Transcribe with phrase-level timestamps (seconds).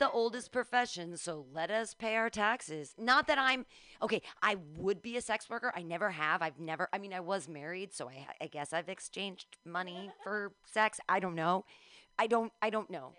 [0.00, 2.94] the oldest profession, so let us pay our taxes.
[2.98, 3.66] Not that I'm
[4.02, 4.22] okay.
[4.42, 5.72] I would be a sex worker.
[5.76, 6.42] I never have.
[6.42, 6.88] I've never.
[6.92, 10.98] I mean, I was married, so I, I guess I've exchanged money for sex.
[11.08, 11.66] I don't know.
[12.18, 12.50] I don't.
[12.60, 13.12] I don't know.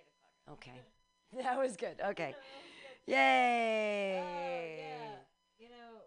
[0.52, 0.82] Okay,
[1.42, 1.96] that was good.
[2.06, 2.36] Okay,
[3.06, 4.24] yay.
[5.60, 6.02] You know,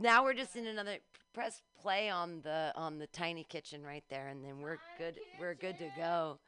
[0.00, 0.98] Now we're just in another.
[1.32, 5.18] Press play on the on the tiny kitchen right there, and then we're good.
[5.40, 6.38] We're good to go.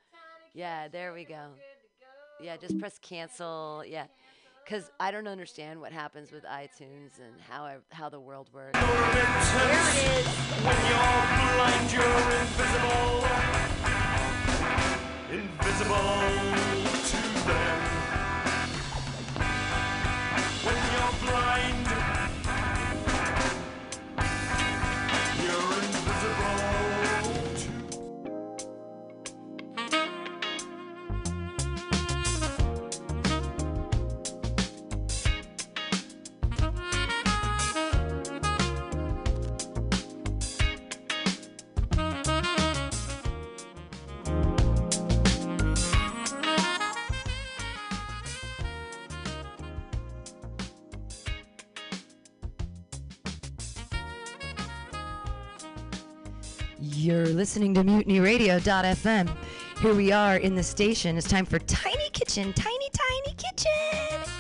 [0.55, 1.49] Yeah, there we go.
[2.41, 3.83] Yeah, just press cancel.
[3.87, 4.07] Yeah,
[4.65, 8.79] because I don't understand what happens with iTunes and how I, how the world works.
[8.79, 10.27] There it is.
[10.63, 11.25] When you're
[11.57, 12.05] blind, you're
[12.41, 13.25] invisible.
[15.33, 16.21] Invisible
[17.11, 17.79] to them.
[20.63, 21.86] When you're blind,
[57.57, 59.35] listening to MutinyRadio.fm.
[59.81, 61.17] Here we are in the station.
[61.17, 64.31] It's time for Tiny Kitchen, Tiny Tiny Kitchen,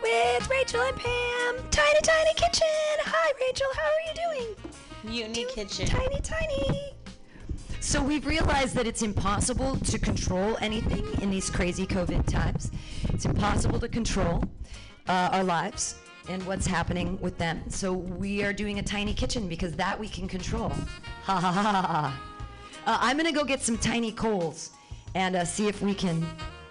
[0.00, 1.56] with Rachel and Pam.
[1.72, 2.68] Tiny Tiny Kitchen.
[3.00, 3.66] Hi, Rachel.
[3.74, 4.56] How are you doing?
[5.02, 5.84] Mutiny Kitchen.
[5.84, 6.92] Tiny Tiny.
[7.80, 12.70] So we've realized that it's impossible to control anything in these crazy COVID times.
[13.08, 14.44] It's impossible to control
[15.08, 15.96] uh, our lives
[16.28, 17.64] and what's happening with them.
[17.68, 20.68] So we are doing a tiny kitchen because that we can control.
[21.24, 22.29] Ha ha ha ha.
[22.86, 24.70] Uh, I'm gonna go get some tiny coals
[25.14, 26.26] and uh, see if we can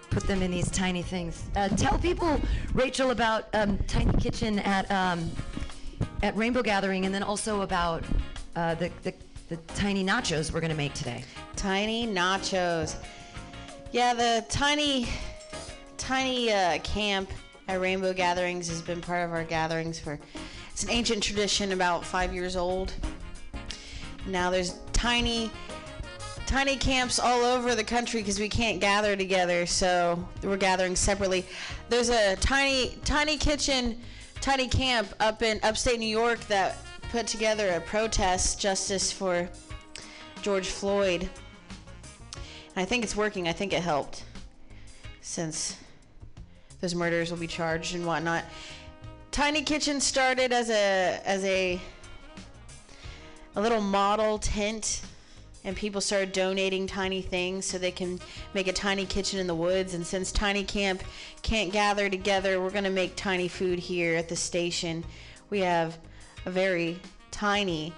[0.09, 1.43] put them in these tiny things.
[1.55, 2.39] Uh, tell people,
[2.73, 5.29] Rachel, about um, Tiny Kitchen at um,
[6.23, 8.03] at Rainbow Gathering, and then also about
[8.55, 9.13] uh, the, the
[9.49, 11.23] the tiny nachos we're gonna make today.
[11.55, 12.95] Tiny nachos.
[13.91, 15.07] Yeah, the tiny,
[15.97, 17.29] tiny uh, camp
[17.67, 20.19] at Rainbow Gatherings has been part of our gatherings for.
[20.71, 22.93] It's an ancient tradition, about five years old.
[24.27, 25.51] Now there's tiny,
[26.49, 31.45] tiny camps all over the country because we can't gather together, so we're gathering separately.
[31.89, 34.01] There's a tiny, tiny kitchen,
[34.41, 36.77] tiny camp up in upstate New York that
[37.11, 39.47] put together a protest justice for
[40.41, 41.29] George Floyd.
[42.31, 43.47] And I think it's working.
[43.47, 44.23] I think it helped
[45.21, 45.77] since
[46.81, 48.43] those murders will be charged and whatnot.
[49.29, 51.79] Tiny Kitchen started as a as a
[53.55, 55.03] a little model tent
[55.63, 58.19] and people started donating tiny things so they can
[58.53, 59.93] make a tiny kitchen in the woods.
[59.93, 61.03] And since tiny camp
[61.41, 65.03] can't gather together we're going to make tiny food here at the station.
[65.49, 65.97] We have
[66.45, 66.99] a very
[67.31, 67.93] tiny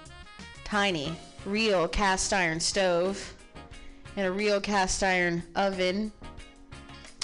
[0.64, 1.14] tiny
[1.46, 3.34] real cast iron stove
[4.16, 6.12] and a real cast iron oven.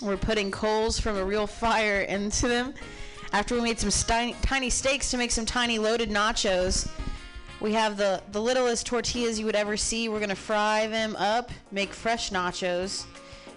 [0.01, 2.73] We're putting coals from a real fire into them.
[3.33, 6.89] After we made some sti- tiny steaks to make some tiny loaded nachos
[7.59, 10.09] we have the, the littlest tortillas you would ever see.
[10.09, 13.05] We're going to fry them up, make fresh nachos,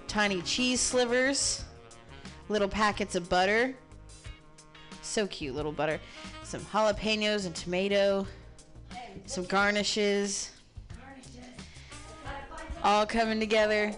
[0.08, 1.64] tiny cheese slivers,
[2.48, 3.74] little packets of butter.
[5.02, 6.00] So cute, little butter.
[6.44, 8.26] Some jalapenos and tomato,
[9.26, 10.52] some garnishes.
[12.82, 13.94] All coming together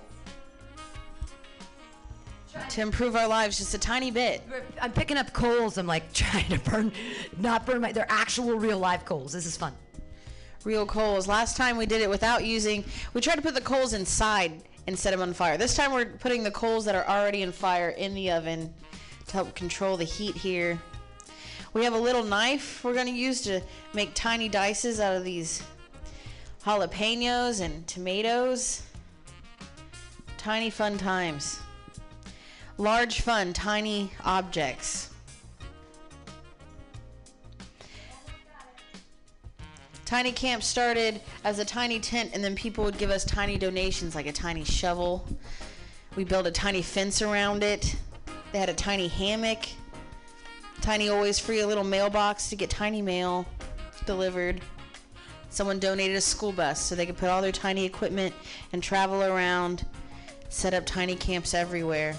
[2.69, 4.43] to improve our lives just a tiny bit.
[4.81, 5.79] I'm picking up coals.
[5.79, 6.93] I'm like trying to burn,
[7.39, 7.93] not burn my.
[7.93, 9.33] They're actual real live coals.
[9.33, 9.73] This is fun.
[10.65, 11.27] Real coals.
[11.27, 12.85] Last time we did it without using,
[13.15, 15.57] we tried to put the coals inside and set them on fire.
[15.57, 18.73] This time we're putting the coals that are already in fire in the oven
[19.27, 20.79] to help control the heat here.
[21.73, 23.63] We have a little knife we're going to use to
[23.95, 25.63] make tiny dices out of these
[26.65, 28.83] jalapenos and tomatoes.
[30.37, 31.61] Tiny fun times.
[32.77, 35.12] Large fun, tiny objects.
[40.13, 44.15] Tiny Camp started as a tiny tent, and then people would give us tiny donations,
[44.15, 45.27] like a tiny shovel.
[46.17, 47.97] We built a tiny fence around it.
[48.53, 49.61] They had a tiny hammock.
[50.83, 53.47] Tiny always free a little mailbox to get tiny mail
[54.05, 54.61] delivered.
[55.49, 58.35] Someone donated a school bus so they could put all their tiny equipment
[58.75, 59.87] and travel around,
[60.51, 62.15] set up tiny camps everywhere.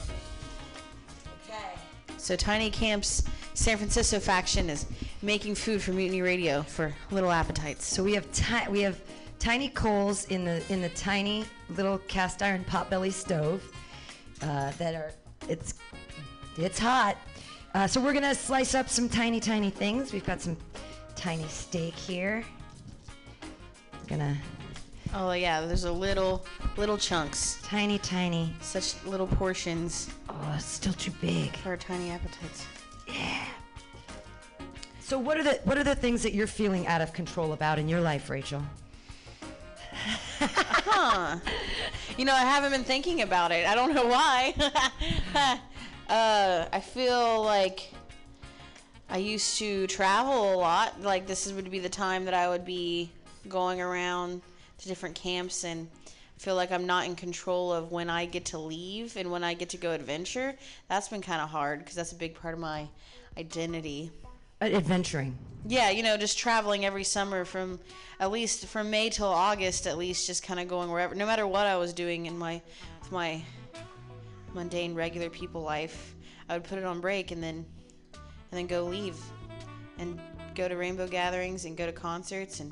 [2.24, 3.22] So Tiny Camps
[3.54, 4.86] San Francisco faction is
[5.22, 7.86] making food for Mutiny Radio for little appetites.
[7.86, 8.98] So we have ti- we have
[9.40, 13.62] tiny coals in the in the tiny little cast iron potbelly stove
[14.42, 15.12] uh, that are
[15.50, 15.74] it's
[16.58, 17.18] It's hot.
[17.74, 20.14] Uh, so we're gonna slice up some tiny, tiny things.
[20.14, 20.56] We've got some
[21.18, 22.46] tiny steak here.
[23.92, 24.38] We're gonna
[25.16, 26.46] Oh yeah, there's a little
[26.76, 28.54] little chunks, tiny, tiny.
[28.62, 31.56] such little portions Oh, it's still too big.
[31.58, 32.66] for our tiny appetites.
[33.08, 33.46] Yeah.
[35.00, 37.78] So what are the what are the things that you're feeling out of control about
[37.78, 38.62] in your life, Rachel?
[40.86, 41.38] Huh.
[42.18, 43.66] You know, I haven't been thinking about it.
[43.68, 44.54] I don't know why.
[46.10, 47.90] uh, I feel like
[49.10, 51.02] I used to travel a lot.
[51.02, 53.12] Like this would be the time that I would be
[53.48, 54.42] going around
[54.84, 55.88] to different camps and
[56.38, 59.54] feel like I'm not in control of when I get to leave and when I
[59.54, 60.56] get to go adventure.
[60.90, 62.88] That's been kind of hard because that's a big part of my
[63.38, 64.12] identity.
[64.62, 65.38] Uh, adventuring.
[65.66, 67.80] Yeah, you know, just traveling every summer from
[68.20, 71.48] at least from May till August, at least just kind of going wherever, no matter
[71.48, 72.62] what I was doing in my
[73.02, 73.42] with my
[74.54, 76.16] mundane regular people life,
[76.50, 77.66] I would put it on break and then
[78.14, 79.18] and then go leave
[79.98, 80.20] and
[80.56, 82.72] go to rainbow gatherings and go to concerts and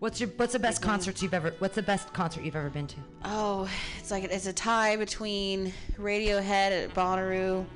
[0.00, 2.86] What's your what's the best concert you've ever what's the best concert you've ever been
[2.86, 2.96] to?
[3.26, 3.68] oh,
[3.98, 7.66] it's like it's a tie between Radiohead at Bonnaroo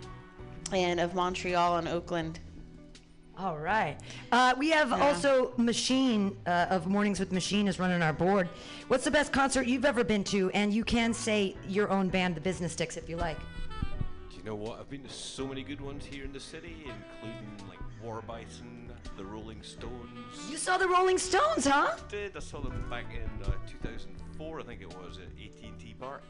[0.73, 2.41] and of Montreal and Oakland.
[3.37, 3.99] All right.
[4.33, 8.49] Uh, we have also Machine uh, of Mornings with Machine is running our board.
[8.89, 10.51] What's the best concert you've ever been to?
[10.53, 13.37] And you can say your own band, the Business Dicks, if you like.
[14.31, 14.79] Do you know what?
[14.79, 18.84] I've been to so many good ones here in the city, including like War Bison,
[19.17, 20.51] the Rolling Stones.
[20.51, 21.97] You saw the Rolling Stones, huh?
[22.09, 22.37] did.
[22.37, 26.23] I saw them back in uh, 2004, I think it was, at AT&T Park.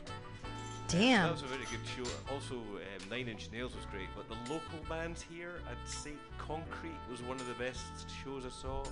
[0.88, 1.25] Damn.
[1.29, 2.11] That was a very good show.
[2.32, 6.99] Also, um, Nine Inch Nails was great, but the local bands here, I'd say Concrete
[7.11, 7.82] was one of the best
[8.23, 8.82] shows I saw.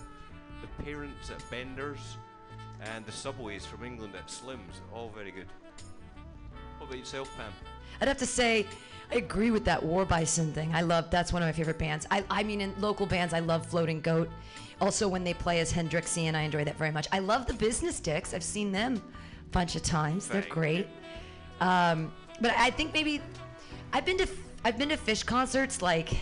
[0.60, 2.16] The Parents at Bender's,
[2.80, 5.46] and the Subways from England at Slim's, all very good.
[6.78, 7.52] What about yourself, Pam?
[8.02, 8.66] I'd have to say,
[9.12, 10.74] I agree with that War Bison thing.
[10.74, 12.04] I love that's one of my favorite bands.
[12.10, 14.28] I, I mean, in local bands, I love Floating Goat.
[14.80, 17.06] Also, when they play as Hendrixian, I enjoy that very much.
[17.12, 18.34] I love the Business Dicks.
[18.34, 20.26] I've seen them a bunch of times.
[20.26, 20.88] They're Thank great.
[21.60, 23.20] Um, but I think maybe
[23.92, 24.26] I've been to
[24.64, 26.12] I've been to Phish concerts like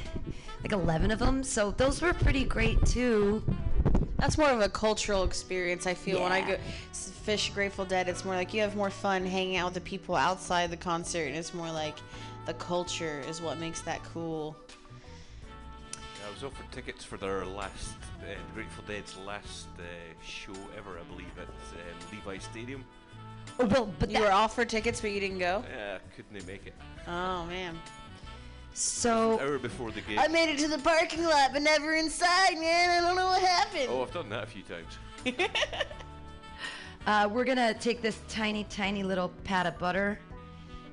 [0.63, 1.43] like 11 of them.
[1.43, 3.43] So those were pretty great too.
[4.21, 5.87] That's more of a cultural experience.
[5.87, 6.57] I feel when I go
[6.93, 10.15] Phish Grateful Dead, it's more like you have more fun hanging out with the people
[10.15, 11.97] outside the concert, and it's more like
[12.45, 14.55] the culture is what makes that cool.
[15.95, 19.83] I was offered tickets for their last, uh, Grateful Dead's last uh,
[20.23, 22.85] show ever, I believe, at um, Levi Stadium.
[23.59, 25.65] Oh, well, but You that, were offered tickets, but you didn't go.
[25.75, 26.75] Yeah, couldn't make it.
[27.09, 27.79] Oh man!
[28.73, 30.19] So Hour before the gig.
[30.19, 32.91] I made it to the parking lot, but never inside, man.
[32.91, 33.89] I don't know what happened.
[33.91, 34.99] oh, I've done that a few times.
[37.07, 40.19] Uh, we're gonna take this tiny, tiny little pat of butter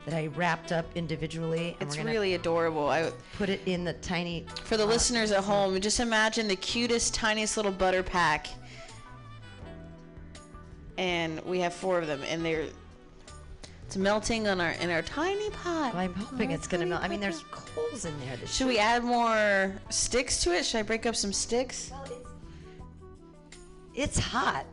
[0.05, 2.87] that I wrapped up individually, and it's we're gonna really adorable.
[2.89, 4.45] I, put it in the tiny.
[4.63, 8.47] for the listeners at home, just imagine the cutest, tiniest little butter pack.
[10.97, 12.67] And we have four of them, and they're
[13.87, 15.95] it's melting on our in our tiny pot.
[15.95, 17.01] I'm hoping it's gonna melt.
[17.01, 18.35] I mean, there's coals in there.
[18.35, 20.65] That Should we add more sticks to it?
[20.65, 21.89] Should I break up some sticks?
[21.89, 23.57] Well, it's,
[23.93, 24.65] it's hot.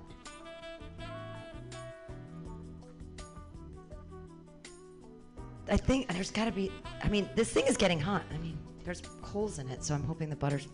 [5.70, 6.72] I think there's got to be.
[7.04, 8.24] I mean, this thing is getting hot.
[8.34, 10.66] I mean, there's coals in it, so I'm hoping the butter's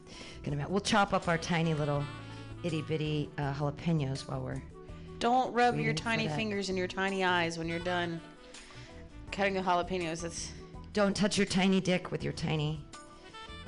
[0.43, 0.71] gonna melt.
[0.71, 2.03] We'll chop up our tiny little
[2.65, 4.63] itty bitty uh, jalapenos while we're.
[5.19, 8.19] Don't rub your tiny fingers in your tiny eyes when you're done
[9.33, 10.23] cutting the jalapenos.
[10.23, 10.51] That's
[10.93, 12.85] Don't touch your tiny dick with your tiny.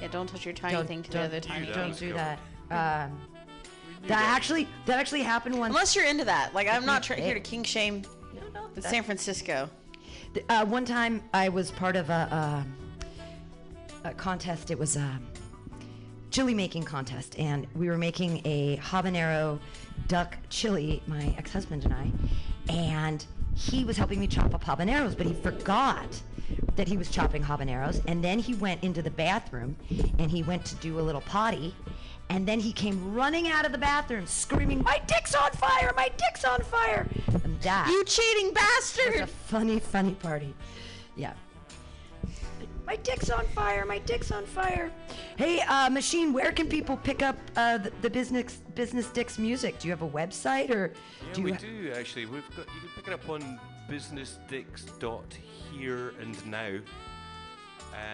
[0.00, 0.08] yeah.
[0.08, 1.66] Don't touch your tiny Don't- thing to don't the other tiny.
[1.66, 1.74] that.
[1.74, 2.38] Don't was do that.
[2.70, 3.20] Um,
[4.08, 5.70] that actually that actually happened once.
[5.70, 6.54] Unless you're into that.
[6.54, 7.24] Like I'm not try- Okay.
[7.24, 8.02] here to king shame
[8.34, 9.68] No, no, the San Francisco.
[10.34, 12.64] Th- Uh, one time I was part of a,
[14.04, 14.70] a, a contest.
[14.72, 15.20] It was a
[16.30, 19.60] chili making contest, and we were making a habanero
[20.08, 22.10] duck chili, my ex husband and I.
[22.72, 23.24] And
[23.54, 26.22] he was helping me chop up habaneros, but he forgot
[26.76, 28.02] that he was chopping habaneros.
[28.06, 29.76] And then he went into the bathroom
[30.18, 31.74] and he went to do a little potty.
[32.30, 35.92] And then he came running out of the bathroom screaming, My dick's on fire!
[35.96, 37.06] My dick's on fire!
[37.44, 39.06] And that You cheating bastard!
[39.14, 40.54] it was a funny, funny party.
[41.14, 41.34] Yeah.
[42.86, 43.84] My dick's on fire.
[43.86, 44.90] My dick's on fire.
[45.36, 49.78] Hey, uh, machine, where can people pick up uh, the, the business business dicks music?
[49.78, 50.92] Do you have a website or
[51.26, 52.26] Yeah, do you we ha- do actually.
[52.26, 53.58] We've got you can pick it up on
[53.88, 56.78] businessdicks.here and now,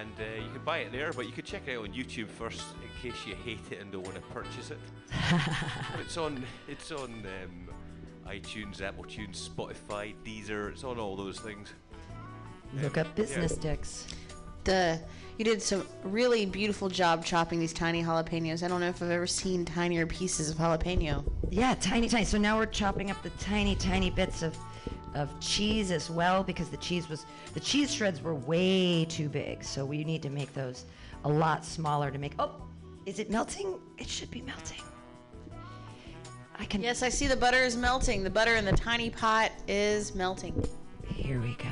[0.00, 1.12] and uh, you can buy it there.
[1.12, 3.90] But you could check it out on YouTube first in case you hate it and
[3.90, 4.78] don't want to purchase it.
[6.00, 7.68] it's on it's on um,
[8.28, 10.70] iTunes, Apple Tunes, Spotify, Deezer.
[10.72, 11.72] It's on all those things.
[12.82, 14.06] look up business dicks?
[14.68, 15.00] The
[15.38, 18.62] You did some really beautiful job chopping these tiny jalapenos.
[18.62, 21.25] I don't know if I've ever seen tinier pieces of jalapeno.
[21.48, 22.26] Yeah, tiny, tiny.
[22.26, 24.54] So now we're chopping up the tiny, tiny bits of
[25.14, 29.64] of cheese as well because the cheese was the cheese shreds were way too big.
[29.64, 30.84] So we need to make those
[31.25, 32.34] a lot smaller to make.
[32.38, 32.50] Oh,
[33.06, 33.80] is it melting?
[33.96, 34.82] It should be melting.
[36.58, 36.82] I can.
[36.82, 38.22] Yes, I see the butter is melting.
[38.22, 40.62] The butter in the tiny pot is melting.
[41.06, 41.70] Here we go.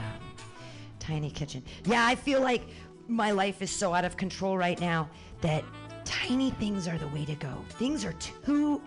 [1.07, 1.62] Tiny kitchen.
[1.85, 2.62] Yeah, I feel like
[3.09, 5.09] my life is so out of control right now
[5.41, 5.65] that
[6.05, 7.65] tiny things are the way to go.
[7.71, 8.81] Things are too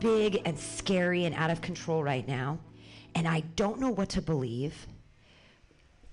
[0.00, 2.58] big and scary and out of control right now.
[3.14, 4.86] And I don't know what to believe.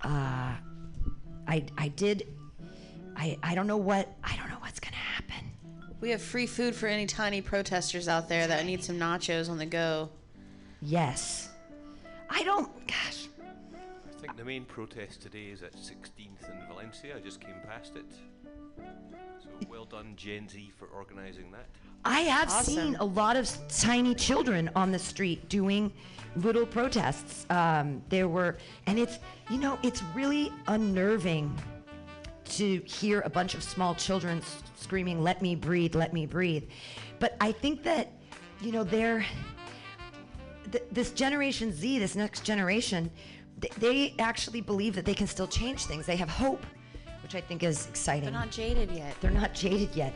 [0.01, 0.53] Uh,
[1.48, 2.27] I, I did.
[3.15, 5.36] I, I don't know what I don't know what's gonna happen.
[6.00, 9.58] We have free food for any tiny protesters out there that need some nachos on
[9.58, 10.10] the go.
[10.82, 11.50] Yes.
[12.29, 12.70] I don't.
[12.88, 13.27] Gosh.
[14.39, 17.13] I think the main protest today is at 16th in Valencia.
[17.13, 18.05] I just came past it.
[19.43, 21.65] So well done, Gen Z, for organising that.
[22.05, 22.74] I have Awesome.
[22.74, 25.91] seen a lot of tiny children on the street doing
[26.38, 27.46] little protests.
[27.50, 28.55] Um, there were,
[28.86, 29.19] and it's,
[29.50, 31.53] you know, it's really unnerving
[32.51, 36.63] to hear a bunch of small children s- screaming, let me breathe, let me breathe.
[37.19, 38.13] But I think that,
[38.62, 39.25] you know, they're,
[40.72, 43.12] th- this Generation Z, this next generation,
[43.62, 46.06] th- they actually believe that they can still change things.
[46.06, 46.66] They have hope,
[47.24, 48.24] which I think is exciting.
[48.24, 49.16] They're not jaded yet.
[49.22, 50.13] They're not jaded yet.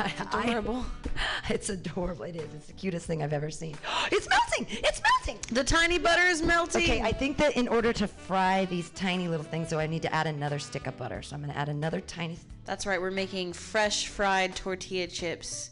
[0.00, 0.84] It's adorable.
[1.48, 2.24] it's adorable.
[2.24, 2.52] It is.
[2.54, 3.76] It's the cutest thing I've ever seen.
[4.12, 4.66] It's melting.
[4.84, 5.38] It's melting.
[5.54, 6.82] The tiny butter is melting.
[6.82, 10.02] Okay, I think that in order to fry these tiny little things, so I need
[10.02, 11.22] to add another stick of butter.
[11.22, 12.38] So I'm going to add another tiny.
[12.64, 13.00] That's right.
[13.00, 15.70] We're making fresh fried tortilla chips.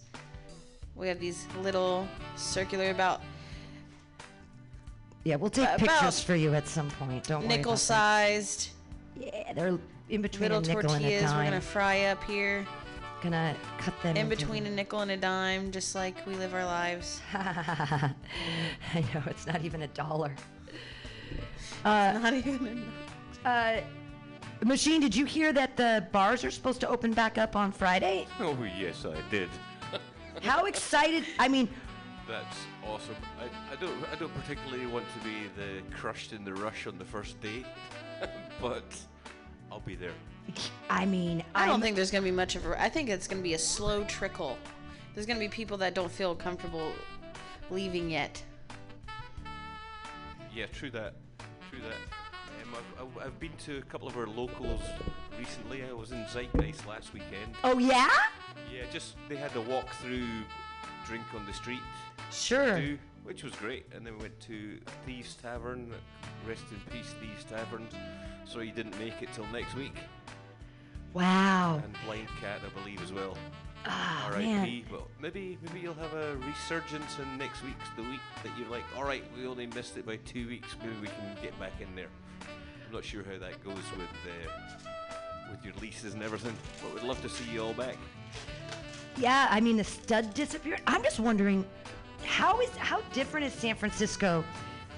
[0.94, 3.22] We have these little circular, about
[5.24, 7.24] Yeah, we'll take About pictures for you at some point.
[7.24, 7.48] Don't worry.
[7.48, 7.78] nickel about that.
[7.78, 8.70] sized
[9.16, 11.34] Yeah, they're in between little a nickel and a tortillas.
[11.34, 12.66] We're gonna fry up here
[13.22, 16.54] Gonna cut them in into- between a nickel and a dime, just like we live
[16.54, 17.20] our lives.
[17.34, 18.14] I
[19.12, 20.34] know it's not even a dollar.
[21.84, 22.90] Not even.
[23.44, 23.80] Uh,
[24.64, 28.26] Machine, did you hear that the bars are supposed to open back up on Friday?
[28.40, 29.48] Oh, yes, I did.
[30.42, 31.24] How excited!
[31.38, 31.68] I mean,
[32.26, 32.56] That's
[32.86, 33.14] awesome.
[33.38, 36.98] I, I don't I don't particularly want to be the crushed in the rush on
[36.98, 37.64] the first day,
[38.60, 38.84] but
[39.70, 40.12] I'll be there.
[40.88, 42.80] I mean, I don't I'm- think there's gonna be much of a.
[42.80, 44.58] I think it's gonna be a slow trickle.
[45.14, 46.92] There's gonna be people that don't feel comfortable
[47.70, 48.42] leaving yet.
[50.54, 51.14] Yeah, true that.
[51.70, 51.94] True that.
[52.64, 54.80] Um, I've, I've, I've been to a couple of our locals
[55.38, 55.84] recently.
[55.84, 57.54] I was in Zeitgeist last weekend.
[57.64, 58.08] Oh yeah,
[58.72, 60.26] Yeah, just they had the walk through
[61.10, 61.80] drink on the street
[62.30, 62.80] sure.
[62.80, 63.84] do, which was great.
[63.92, 65.92] And then we went to Thieves Tavern.
[66.46, 67.88] Rest in peace, Thieves Tavern.
[68.46, 69.96] So he didn't make it till next week.
[71.12, 71.80] Wow.
[71.82, 73.36] And Blind Cat, I believe, as well.
[73.86, 74.84] Ah R.I.P.
[74.92, 78.84] Well, maybe maybe you'll have a resurgence in next week's the week that you're like,
[78.96, 80.76] all right, we only missed it by two weeks.
[80.80, 82.10] Maybe we can get back in there.
[82.86, 87.08] I'm not sure how that goes with uh, with your leases and everything, but we'd
[87.08, 87.96] love to see you all back.
[89.16, 90.80] Yeah, I mean the stud disappeared.
[90.86, 91.64] I'm just wondering,
[92.24, 94.44] how is how different is San Francisco?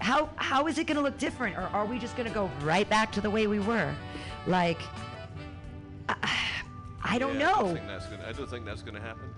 [0.01, 2.51] How how is it going to look different, or are we just going to go
[2.63, 3.93] right back to the way we were?
[4.47, 4.81] Like,
[6.09, 6.39] I,
[7.05, 7.75] I don't Yeah, I don't know.
[7.75, 8.27] think that's gonna.
[8.27, 9.31] I don't think that's gonna happen.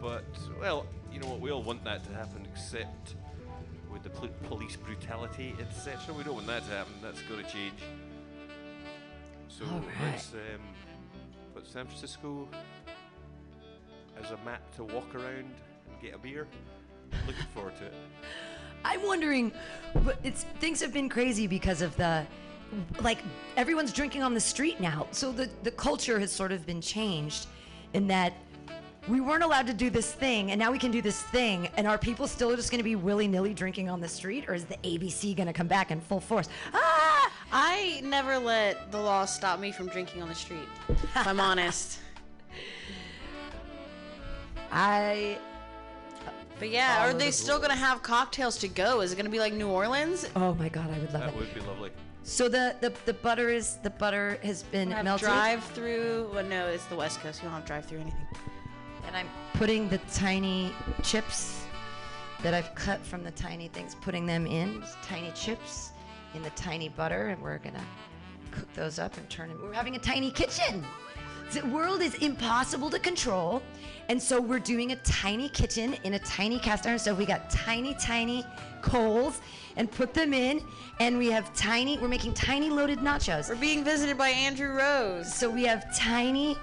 [0.00, 0.24] but
[0.60, 1.40] well, you know what?
[1.40, 3.14] We all want that to happen, except
[3.92, 6.14] with the pol- police brutality, etc.
[6.14, 6.94] We don't want that to happen.
[7.02, 7.78] That's going to change.
[9.48, 12.48] So All let's um, San Francisco
[14.20, 16.46] as a map to walk around and get a beer.
[17.26, 17.94] Looking forward to it.
[18.84, 19.52] I'm wondering,
[19.94, 22.26] but it's things have been crazy because of the,
[23.00, 23.18] like
[23.56, 25.06] everyone's drinking on the street now.
[25.12, 27.46] So the the culture has sort of been changed,
[27.94, 28.32] in that
[29.08, 31.68] we weren't allowed to do this thing, and now we can do this thing.
[31.76, 34.54] And are people still just going to be willy nilly drinking on the street, or
[34.54, 36.48] is the ABC going to come back in full force?
[36.72, 37.30] Ah!
[37.52, 40.68] I never let the law stop me from drinking on the street.
[40.88, 41.98] If I'm honest.
[44.72, 45.38] I
[46.58, 49.00] But yeah, are they the still gonna have cocktails to go?
[49.02, 50.26] Is it gonna be like New Orleans?
[50.34, 51.36] oh my god, I would love That it.
[51.36, 51.90] would be lovely.
[52.24, 55.26] So the, the the butter is the butter has been Have melted.
[55.28, 56.30] drive through.
[56.32, 57.42] Well, no, it's the West Coast.
[57.42, 58.26] You don't have drive through anything.
[59.06, 61.64] And I'm putting the tiny chips
[62.42, 65.90] that I've cut from the tiny things, putting them in, just tiny chips
[66.34, 67.84] in the tiny butter, and we're gonna
[68.52, 69.60] cook those up and turn them.
[69.60, 70.84] We're having a tiny kitchen.
[71.52, 73.62] The world is impossible to control.
[74.08, 77.18] And so we're doing a tiny kitchen in a tiny cast iron stove.
[77.18, 78.44] We got tiny, tiny
[78.82, 79.40] coals
[79.76, 80.60] and put them in.
[81.00, 83.48] And we have tiny, we're making tiny loaded nachos.
[83.48, 85.32] We're being visited by Andrew Rose.
[85.32, 86.56] So we have tiny,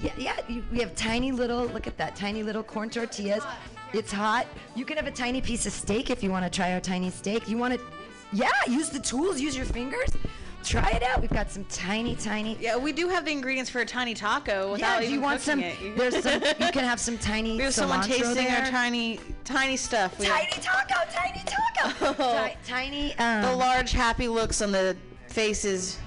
[0.00, 0.36] yeah, yeah,
[0.72, 3.44] we have tiny little, look at that, tiny little corn tortillas.
[3.92, 4.46] It's hot.
[4.76, 7.10] You can have a tiny piece of steak if you want to try our tiny
[7.10, 7.48] steak.
[7.48, 7.80] You want to,
[8.32, 10.10] yeah, use the tools, use your fingers.
[10.64, 11.20] Try it out.
[11.20, 12.56] We've got some tiny, tiny.
[12.60, 15.20] Yeah, we do have the ingredients for a tiny taco Yeah, without do even you
[15.20, 15.60] want some?
[15.60, 15.76] it.
[15.96, 16.42] There's some.
[16.42, 17.56] You can have some tiny.
[17.56, 18.62] we have someone tasting there.
[18.64, 20.18] our tiny, tiny stuff.
[20.18, 22.12] We have Tiny taco, tiny taco.
[22.48, 23.16] Ti- tiny.
[23.18, 24.96] Um, the large happy looks on the
[25.28, 25.98] faces.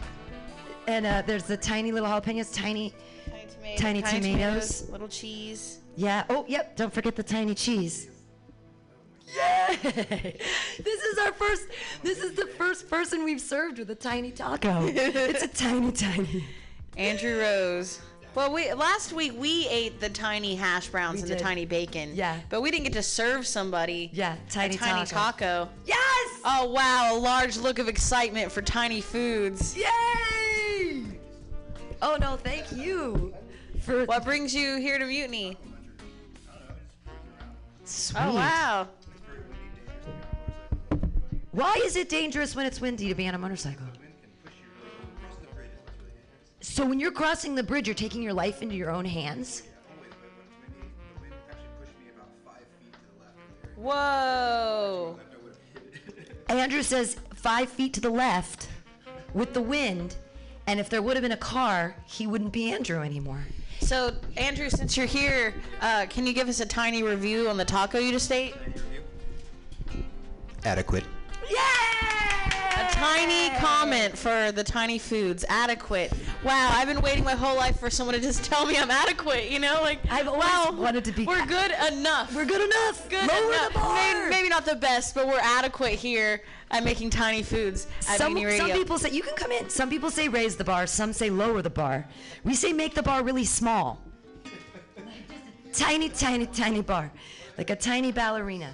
[0.87, 2.93] and uh, there's the tiny little jalapenos, tiny.
[3.25, 4.89] Tiny, tomato, Tiny tomatoes.
[4.89, 5.79] little cheese.
[5.95, 6.25] Yeah.
[6.29, 6.75] Oh, yep.
[6.75, 8.07] Don't forget the tiny cheese.
[9.35, 10.37] Yay!
[10.83, 11.67] This is our first.
[12.03, 14.85] This is the first person we've served with a tiny taco.
[14.87, 16.43] it's a tiny, tiny.
[16.97, 17.99] Andrew Rose.
[18.35, 21.37] Well, we last week we ate the tiny hash browns We and did.
[21.39, 22.11] the tiny bacon.
[22.15, 22.39] Yeah.
[22.49, 25.69] But we didn't get to serve somebody Yeah, a tiny, tiny taco.
[25.85, 26.39] Yes!
[26.43, 29.77] Oh wow, a large look of excitement for tiny foods.
[29.77, 31.03] Yay!
[32.01, 33.33] Oh no, thank you
[33.81, 35.55] for What brings you here to Mutiny?
[37.85, 38.19] sweet.
[38.19, 38.87] Oh wow.
[41.53, 43.85] Why is it dangerous when it's windy to be on a motorcycle?
[46.61, 49.61] So when you're crossing the bridge, you're taking your life into your own hands.
[53.75, 55.19] Whoa.
[56.49, 58.69] Andrew says five feet to the left
[59.35, 60.15] with the wind,
[60.65, 63.43] and if there would have been a car, he wouldn't be Andrew anymore.
[63.79, 67.65] So Andrew, since you're here, uh, can you give us a tiny review on the
[67.65, 68.55] taco you just ate?
[70.65, 71.03] Adequate.
[71.55, 75.45] A tiny comment for the tiny foods.
[75.47, 76.11] Adequate.
[76.43, 79.49] Wow, I've been waiting my whole life for someone to just tell me I'm adequate.
[79.49, 82.35] You know, like I've always wow, wanted to be- We're good enough.
[82.35, 83.07] We're good enough.
[83.09, 83.73] good Lower enough.
[83.73, 83.95] the bar.
[83.95, 86.41] Maybe, maybe not the best, but we're adequate here
[86.71, 89.69] at making tiny foods at some, Mutiny some people say you can come in.
[89.69, 90.87] Some people say raise the bar.
[90.87, 92.07] Some say lower the bar.
[92.43, 94.01] We say make the bar really small.
[95.73, 97.11] tiny, tiny, tiny bar,
[97.57, 98.73] like a tiny ballerina.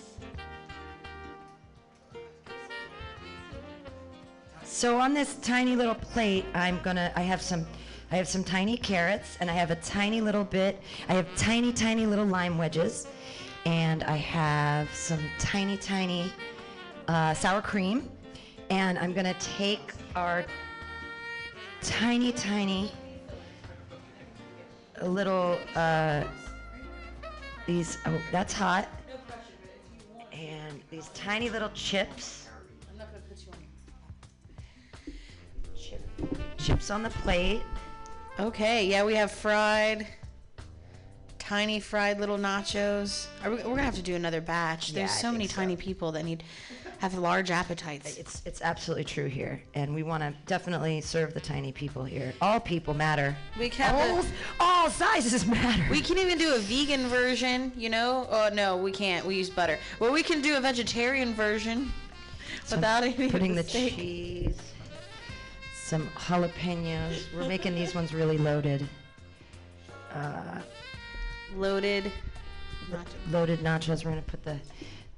[4.71, 7.11] So on this tiny little plate, I'm gonna.
[7.17, 7.67] I have some.
[8.09, 10.81] I have some tiny carrots, and I have a tiny little bit.
[11.09, 13.05] I have tiny, tiny little lime wedges,
[13.65, 16.31] and I have some tiny, tiny
[17.09, 18.09] uh, sour cream.
[18.69, 20.45] And I'm gonna take our
[21.81, 22.93] tiny, tiny
[25.03, 26.23] little uh,
[27.67, 27.97] these.
[28.05, 28.87] Oh, that's hot.
[30.31, 32.40] And these tiny little chips.
[36.57, 37.61] Chips on the plate.
[38.39, 40.07] Okay, yeah, we have fried,
[41.37, 43.27] tiny fried little nachos.
[43.43, 44.93] Are we, we're gonna have to do another batch.
[44.93, 45.55] There's Yeah, so many so.
[45.55, 46.43] tiny people that need
[46.99, 48.15] have large appetites.
[48.17, 52.31] It's it's absolutely true here, and we want to definitely serve the tiny people here.
[52.41, 53.35] All people matter.
[53.59, 54.23] We can all,
[54.59, 55.83] all sizes matter.
[55.89, 58.27] We can even do a vegan version, you know?
[58.29, 59.25] Oh no, we can't.
[59.25, 59.79] We use butter.
[59.99, 61.91] Well, we can do a vegetarian version
[62.69, 64.57] without any putting the the cheese,
[65.91, 67.25] some jalapenos.
[67.35, 68.87] We're making these ones really loaded.
[70.15, 70.61] Uh,
[71.53, 72.09] loaded.
[73.29, 74.05] loaded nachos.
[74.05, 74.57] We're gonna put the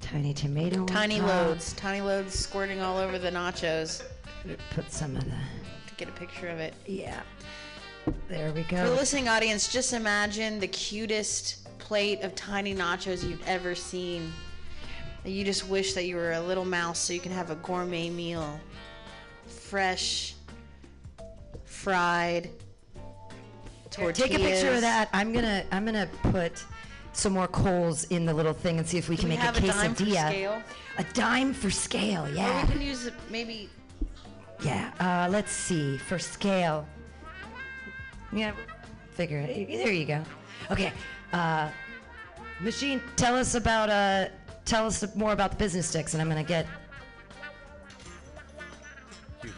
[0.00, 0.84] tiny tomato.
[0.84, 4.02] Tiny loads, tiny loads squirting all over the nachos
[4.70, 5.30] Put some of the.
[5.30, 6.74] to get a picture of it.
[6.86, 7.20] Yeah.
[8.28, 8.78] There we go.
[8.78, 14.32] For the listening audience, just imagine the cutest plate of tiny nachos you've ever seen.
[15.24, 18.10] You just wish that you were a little mouse so you can have a gourmet
[18.10, 18.58] meal.
[19.46, 20.33] Fresh,
[21.84, 22.50] fried,
[23.90, 24.18] tortillas.
[24.18, 25.10] Take a picture of that.
[25.12, 26.64] I'm gonna I'm gonna put
[27.12, 29.56] some more coals in the little thing and see if we can we make have
[29.56, 30.62] a a dime for scale?
[30.98, 32.28] A dime for scale.
[32.28, 32.62] yeah.
[32.62, 33.68] Or we can use maybe
[34.62, 34.90] Yeah.
[34.98, 36.86] Uh, let's see for scale.
[38.32, 38.52] Yeah.
[39.12, 39.68] Figure it.
[39.68, 40.22] There you go.
[40.70, 40.92] Okay.
[41.32, 41.68] Uh,
[42.60, 44.28] machine, tell us about uh,
[44.64, 46.66] tell us more about the business dicks, and I'm gonna get.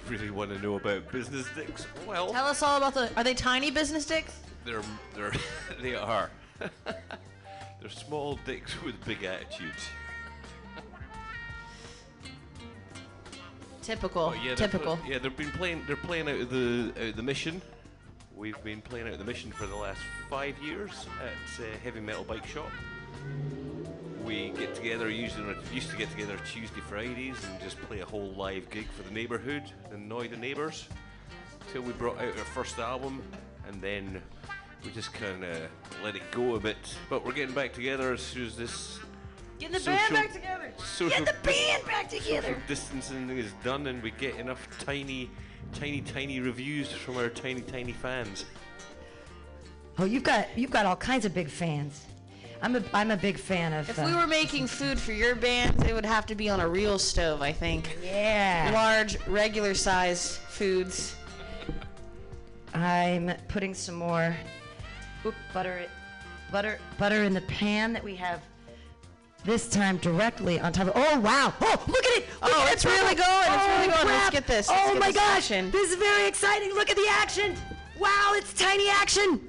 [0.08, 1.84] Really want to know about business dicks?
[2.06, 3.10] Well, Tell us all about the.
[3.16, 4.38] Are they tiny business dicks?
[4.64, 4.82] They're
[5.14, 5.32] they're
[5.82, 6.30] they are.
[6.60, 9.88] they're small dicks with big attitudes.
[13.82, 14.22] Typical.
[14.22, 14.96] Oh, yeah, they're Typical.
[14.96, 15.82] pl- yeah, they've been playing.
[15.86, 17.60] They're playing out of the out of the mission.
[18.36, 22.00] We've been playing out of the mission for the last five years at uh, Heavy
[22.00, 22.70] Metal Bike Shop.
[24.26, 28.04] We get together usually on used to get together Tuesday Fridays and just play a
[28.04, 29.62] whole live gig for the neighbourhood,
[29.92, 30.88] annoy the neighbours,
[31.72, 33.22] till we brought out our first album,
[33.68, 34.20] and then
[34.84, 35.56] we just kind of
[36.02, 36.76] let it go a bit.
[37.08, 38.98] But we're getting back together as soon as this
[39.60, 40.72] Getting the social, band back together.
[40.78, 42.48] Social Get the band back together.
[42.48, 45.30] social distancing is done and we get enough tiny,
[45.72, 48.44] tiny, tiny reviews from our tiny, tiny fans.
[50.00, 52.05] Oh, you've got you've got all kinds of big fans.
[52.62, 53.88] I'm a I'm a big fan of.
[53.88, 56.60] If uh, we were making food for your band, it would have to be on
[56.60, 57.98] a real stove, I think.
[58.02, 61.14] yeah, Large, regular sized foods.
[62.74, 64.36] I'm putting some more
[65.24, 65.90] oop, butter it
[66.52, 68.40] butter butter in the pan that we have
[69.44, 72.68] this time directly on top of oh wow oh look at it look Oh, at
[72.68, 74.06] it, it's really going, it's really Oh, going.
[74.08, 75.70] Let's get this, let's oh get my this gosh action.
[75.70, 77.56] this is very exciting look at the action
[77.98, 79.40] wow it's tiny action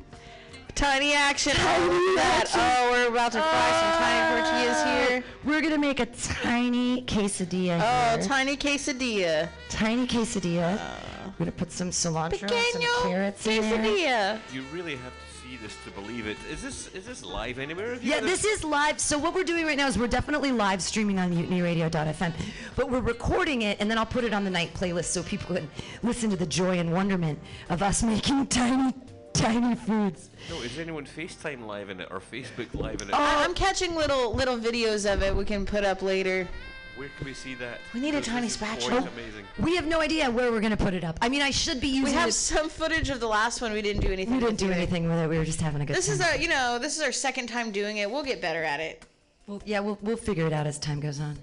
[0.78, 1.54] Tiny action.
[1.54, 2.60] Tiny oh, action.
[2.60, 2.86] that.
[2.86, 5.08] Oh, we're about to fry some tiny tortillas ah.
[5.10, 5.24] here.
[5.44, 8.28] we're gonna make a tiny quesadilla Oh, here.
[8.28, 9.50] tiny quesadilla.
[9.70, 11.00] tiny quesadilla ah.
[11.26, 14.54] we're gonna put some cilantro and some Pequeño carrots in there quesadilla.
[14.54, 16.38] You really have to see this to believe it.
[16.52, 17.94] Is this is this live anywhere?
[17.96, 19.00] Have Yeah, this is live.
[19.00, 22.34] So what we're doing right now is we're definitely live streaming on mutinyradio.fm,
[22.76, 25.56] but we're recording it and then I'll put it on the night playlist so people
[25.56, 25.68] can
[26.04, 27.40] listen to the joy and wonderment
[27.72, 28.94] of us making tiny,
[29.38, 30.30] tiny foods.
[30.50, 33.14] No, is anyone FaceTime live in it or Facebook live in it?
[33.14, 33.18] Oh.
[33.18, 36.48] I- I'm catching little little videos of it we can put up later.
[36.96, 37.78] Where can we see that?
[37.94, 39.02] We need a This tiny is spatula.
[39.02, 39.46] quite amazing.
[39.60, 41.20] We have no idea where we're gonna put it up.
[41.22, 42.06] I mean, I should be using.
[42.06, 43.72] We have it- some footage of the last one.
[43.72, 44.34] We didn't do anything.
[44.34, 44.74] we didn't with do either.
[44.76, 45.30] anything with it.
[45.30, 46.16] We were just having a good This time.
[46.16, 48.10] is our, you know, this is our second time doing it.
[48.10, 49.04] We'll get better at it.
[49.46, 51.38] Well, yeah, we'll we'll figure it out as time goes on.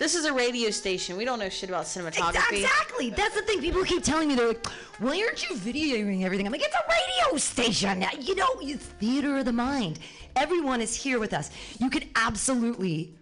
[0.00, 1.18] This is a radio station.
[1.18, 2.62] We don't know shit about cinematography.
[2.62, 3.10] Exactly.
[3.10, 3.60] That's the thing.
[3.60, 4.66] People keep telling me they're like,
[4.98, 8.06] "Why aren't you videoing everything?" I'm like, "It's a radio station.
[8.18, 9.98] You know, it's theater of the mind.
[10.36, 11.50] Everyone is here with us.
[11.78, 13.14] You can absolutely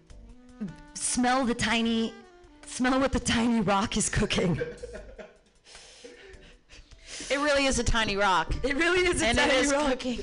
[0.95, 2.15] smell the tiny,
[2.65, 4.61] smell what the tiny rock is cooking.
[7.29, 8.55] It really is a tiny rock.
[8.63, 9.91] It really is a and tiny it is rock.
[9.91, 10.21] cooking.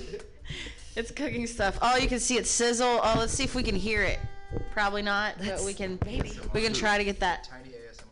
[0.96, 1.78] It's cooking stuff.
[1.82, 3.02] Oh, you can see it sizzle.
[3.04, 4.22] Oh, let's see if we can hear it.
[4.72, 6.00] Probably not, but we can.
[6.06, 6.32] maybe.
[6.54, 7.44] We can try to get that.
[7.46, 8.04] Tiny ASMR.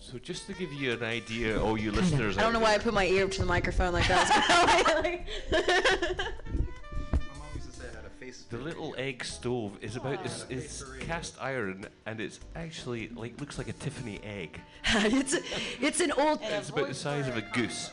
[0.00, 2.78] So just to give you an idea, all you listeners, I don't know why I
[2.78, 5.24] put my ear up to the microphone like that.
[5.52, 8.44] My mom used to say I had a face.
[8.50, 10.56] The little egg stove is about is, Yeah.
[10.56, 14.60] is cast iron and it's actually like looks like a Tiffany egg.
[14.84, 15.40] it's a,
[15.80, 16.40] it's an old.
[16.42, 17.90] It's about the size of a goose.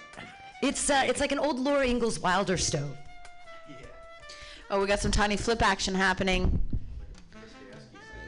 [0.62, 2.98] It's uh, it's like an old Laura Ingalls Wilder stove.
[4.70, 6.59] oh, we got some tiny flip action happening.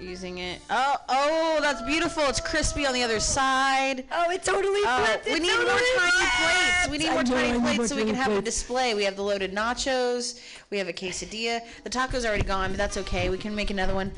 [0.01, 0.59] Using it.
[0.71, 2.23] Oh, oh, that's beautiful.
[2.23, 4.03] It's crispy on the other side.
[4.11, 5.25] Oh, it totally Oh, flipped.
[5.27, 6.31] we need more tiny flipped.
[6.41, 6.89] plates.
[6.89, 8.95] We need I more know, tiny plates more so we can tiny have a display.
[8.95, 10.39] We have the loaded nachos.
[10.71, 11.61] We have a quesadilla.
[11.83, 13.29] The taco's already gone, but that's okay.
[13.29, 14.11] We can make another one.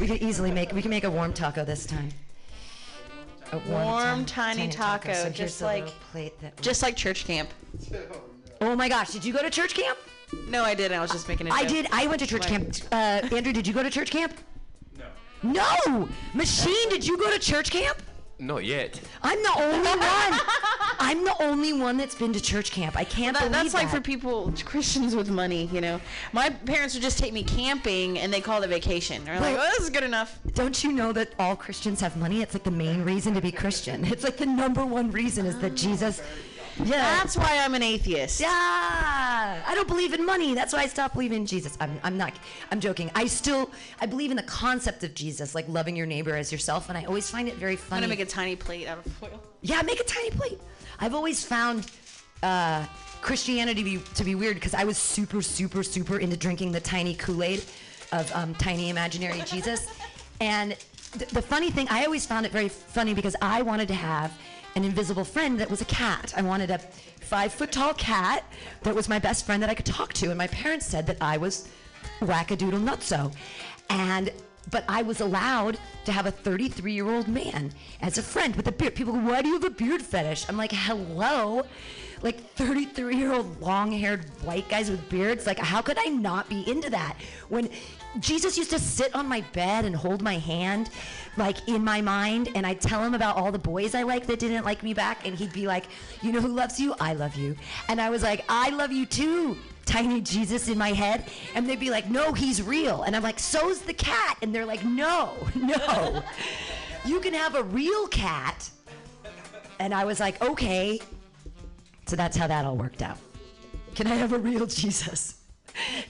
[0.00, 2.08] We can easily make we can make a warm taco this time.
[3.52, 7.50] A Warm, ti- tiny taco, So just like- plate that Just like church camp.
[8.62, 9.10] Oh my gosh!
[9.10, 9.98] Did you go to church camp?
[10.48, 10.96] No, I didn't.
[10.96, 11.68] I was just making a I joke.
[11.68, 11.86] did.
[11.92, 12.74] I went to church camp.
[12.90, 14.32] Uh, Andrew, did you go to church camp?
[15.42, 15.64] No.
[15.86, 16.08] No.
[16.34, 18.02] Machine, did you go to church camp?
[18.38, 19.00] Not yet.
[19.22, 20.40] I'm the only one.
[20.98, 22.96] I'm the only one that's been to church camp.
[22.96, 26.00] I can't That, believe that's like for people, Christians with money, you know.
[26.32, 29.24] My parents would just take me camping and they called it vacation.
[29.24, 30.40] They're like, oh, this is good enough.
[30.54, 32.42] Don't you know that all Christians have money?
[32.42, 34.04] It's like the main reason to be Christian.
[34.06, 36.20] It's like the number one reason is that Jesus.
[36.78, 36.86] Yeah.
[36.86, 38.40] That's why I'm an atheist.
[38.40, 40.54] Yeah, I don't believe in money.
[40.54, 41.76] That's why I stopped believing in Jesus.
[41.80, 42.32] I'm, I'm not.
[42.70, 43.10] I'm joking.
[43.14, 46.88] I still, I believe in the concept of Jesus, like loving your neighbor as yourself,
[46.88, 47.84] and I always find it very funny.
[47.84, 48.00] I'm funny.
[48.02, 49.42] gonna make a tiny plate out of foil.
[49.60, 50.60] yeah, make a tiny plate.
[50.98, 51.90] I've always found
[52.42, 52.86] uh,
[53.20, 56.80] Christianity to be, to be weird because I was super, super, super into drinking the
[56.80, 57.64] tiny Kool Aid
[58.12, 59.86] of um, tiny imaginary Jesus,
[60.40, 60.76] and
[61.18, 64.32] th- the funny thing, I always found it very funny because I wanted to have
[64.74, 66.32] an invisible friend that was a cat.
[66.36, 68.44] I wanted a five foot tall cat
[68.82, 71.18] that was my best friend that I could talk to, and my parents said that
[71.20, 71.68] I was
[72.20, 73.32] wackadoodle nutso,
[73.90, 74.30] and
[74.70, 78.66] but I was allowed to have a 33 year old man as a friend with
[78.68, 78.94] a beard.
[78.94, 80.46] People go, why do you have a beard fetish?
[80.48, 81.62] I'm like, hello.
[82.22, 85.46] Like 33 year old long haired white guys with beards.
[85.46, 87.16] Like, how could I not be into that?
[87.48, 87.68] When
[88.20, 90.90] Jesus used to sit on my bed and hold my hand,
[91.36, 94.38] like in my mind, and I'd tell him about all the boys I liked that
[94.38, 95.86] didn't like me back, and he'd be like,
[96.20, 96.94] You know who loves you?
[97.00, 97.56] I love you.
[97.88, 101.80] And I was like, I love you too, tiny Jesus in my head, and they'd
[101.80, 105.34] be like, "No, he's real," and I'm like, "So's the cat," and they're like, "No,
[105.54, 106.22] no,
[107.04, 108.70] you can have a real cat."
[109.78, 111.00] And I was like, "Okay."
[112.06, 113.18] So that's how that all worked out.
[113.94, 115.36] Can I have a real Jesus?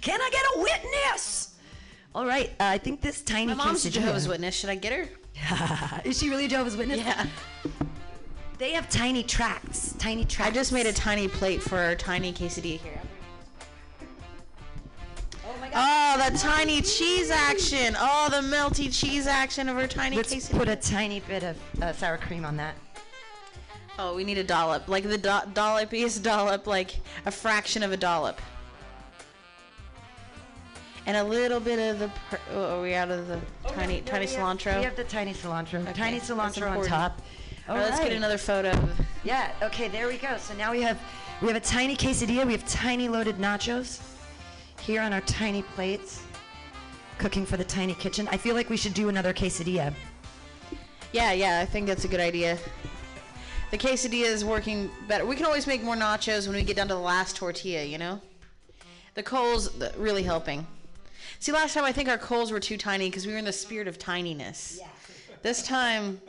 [0.01, 1.52] Can I get a witness?
[2.14, 3.46] All right, uh, I think this tiny.
[3.46, 4.55] My mom's a Jehovah's Witness.
[4.55, 6.01] Should I get her?
[6.05, 6.98] Is she really a Jehovah's Witness?
[6.98, 7.27] Yeah.
[8.59, 9.94] They have tiny tracts.
[9.98, 10.51] Tiny tracks.
[10.51, 13.01] I just made a tiny plate for our tiny quesadilla here.
[15.44, 16.20] Oh my god.
[16.20, 17.96] Oh, the tiny cheese action.
[17.98, 20.59] Oh, the melty cheese action of our tiny Let's quesadilla.
[20.59, 22.75] put a tiny bit of uh, sour cream on that.
[23.98, 24.87] Oh, we need a dollop.
[24.87, 28.40] Like the do- dollopiest dollop, like a fraction of a dollop.
[31.07, 32.11] And a little bit of the.
[32.31, 34.79] Per- oh, are we out of the oh, tiny No, tiny we have- cilantro?
[34.79, 35.95] we have the tiny cilantro.
[35.95, 37.21] tiny cilantro on top.
[37.69, 38.73] All right, let's get another photo.
[39.25, 39.53] Yeah.
[39.62, 39.88] Okay.
[39.88, 40.37] There we go.
[40.38, 41.01] So now we have
[41.41, 42.47] we have a tiny quesadilla.
[42.47, 44.01] We have tiny loaded nachos
[44.81, 46.23] here on our tiny plates.
[47.19, 48.29] Cooking for the tiny kitchen.
[48.31, 49.93] I feel like we should do another quesadilla.
[51.12, 52.59] yeah, yeah, I think that's a good idea.
[53.71, 55.25] The quesadilla is working better.
[55.25, 57.97] We can always make more nachos when we get down to the last tortilla, you
[57.99, 58.21] know?
[59.15, 60.67] The coals really helping.
[61.43, 63.53] See, last time I think our coals were too tiny because we were in the
[63.53, 64.79] spirit of tininess.
[65.43, 66.21] This time,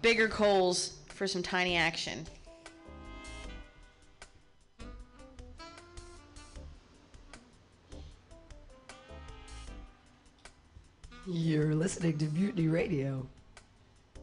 [0.00, 2.26] bigger coals for some tiny action.
[11.26, 13.26] You're listening to Mutiny Radio.
[14.16, 14.20] I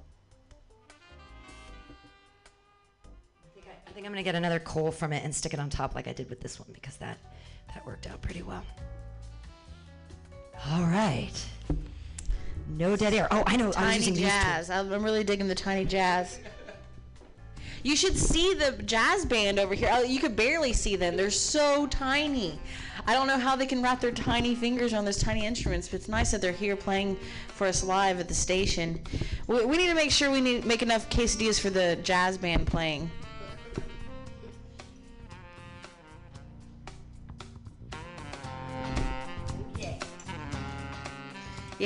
[3.54, 5.70] think, I, I think I'm gonna get another coal from it and stick it on
[5.70, 7.20] top like I did with this one because that
[7.74, 8.64] that worked out pretty well.
[10.70, 11.32] All right.
[12.70, 13.28] No dead air.
[13.32, 13.66] Oh, I know.
[13.66, 14.70] I was Tiny using jazz.
[14.70, 16.40] I'm I'm really digging the tiny jazz.
[17.84, 19.90] You should see the jazz band over here.
[19.92, 21.16] Oh, You could barely see them.
[21.16, 22.60] They're so tiny.
[23.06, 25.96] I don't know how they can wrap their tiny fingers on those tiny instruments, but
[26.02, 29.00] it's nice that they're here playing for us live at the station.
[29.48, 32.68] We, we need to make sure we need make enough quesadillas for the jazz band
[32.68, 33.10] playing.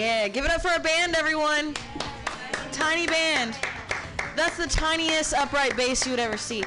[0.01, 1.75] Yeah, give it up for our band, everyone.
[2.71, 3.55] Tiny band.
[4.35, 6.63] That's the tiniest upright bass you would ever see.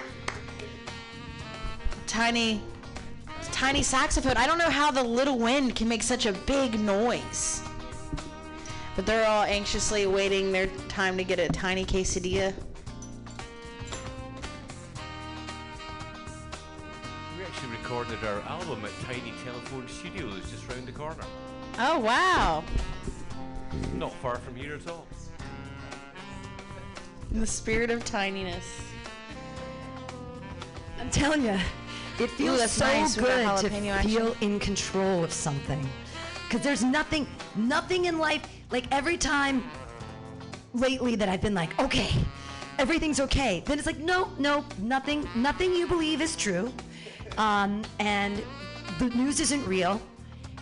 [2.07, 2.63] Tiny,
[3.51, 4.37] tiny saxophone.
[4.37, 7.61] I don't know how the little wind can make such a big noise.
[8.95, 12.55] But they're all anxiously awaiting their time to get a tiny quesadilla.
[17.37, 21.25] We actually recorded our album at Tiny Telephone Studios just round the corner.
[21.81, 22.63] Oh, wow.
[23.95, 25.07] Not far from here at all.
[27.33, 28.65] In the spirit of tininess.
[31.01, 31.59] I'm telling you,
[32.21, 34.11] it feels that's so nice good to jalapeno action.
[34.11, 35.87] feel in control of something.
[36.45, 39.65] Because there's nothing, nothing in life, like every time
[40.73, 42.11] lately that I've been like, okay,
[42.79, 43.63] everything's okay.
[43.67, 46.73] Then it's like, no, no, nothing, nothing you believe is true.
[47.39, 48.43] Um, and
[48.99, 50.01] the news isn't real.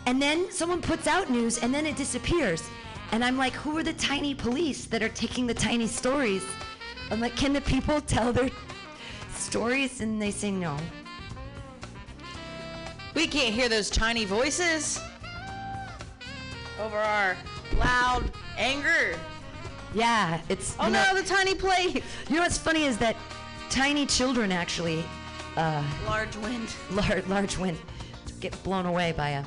[0.07, 2.63] And then someone puts out news and then it disappears.
[3.13, 6.43] And I'm like, who are the tiny police that are taking the tiny stories?
[7.11, 8.49] I'm like, can the people tell their
[9.35, 10.01] stories?
[10.01, 10.77] And they say no.
[13.15, 14.99] We can't hear those tiny voices
[16.81, 17.37] over our
[17.79, 19.19] loud anger.
[19.95, 20.75] Yeah, it's.
[20.81, 22.03] Oh no, the tiny plate.
[22.31, 23.15] You know what's funny is that
[23.69, 25.05] tiny children actually,
[25.59, 26.69] uh, Large wind.
[26.93, 27.77] large, large wind,
[28.41, 29.45] get blown away by a.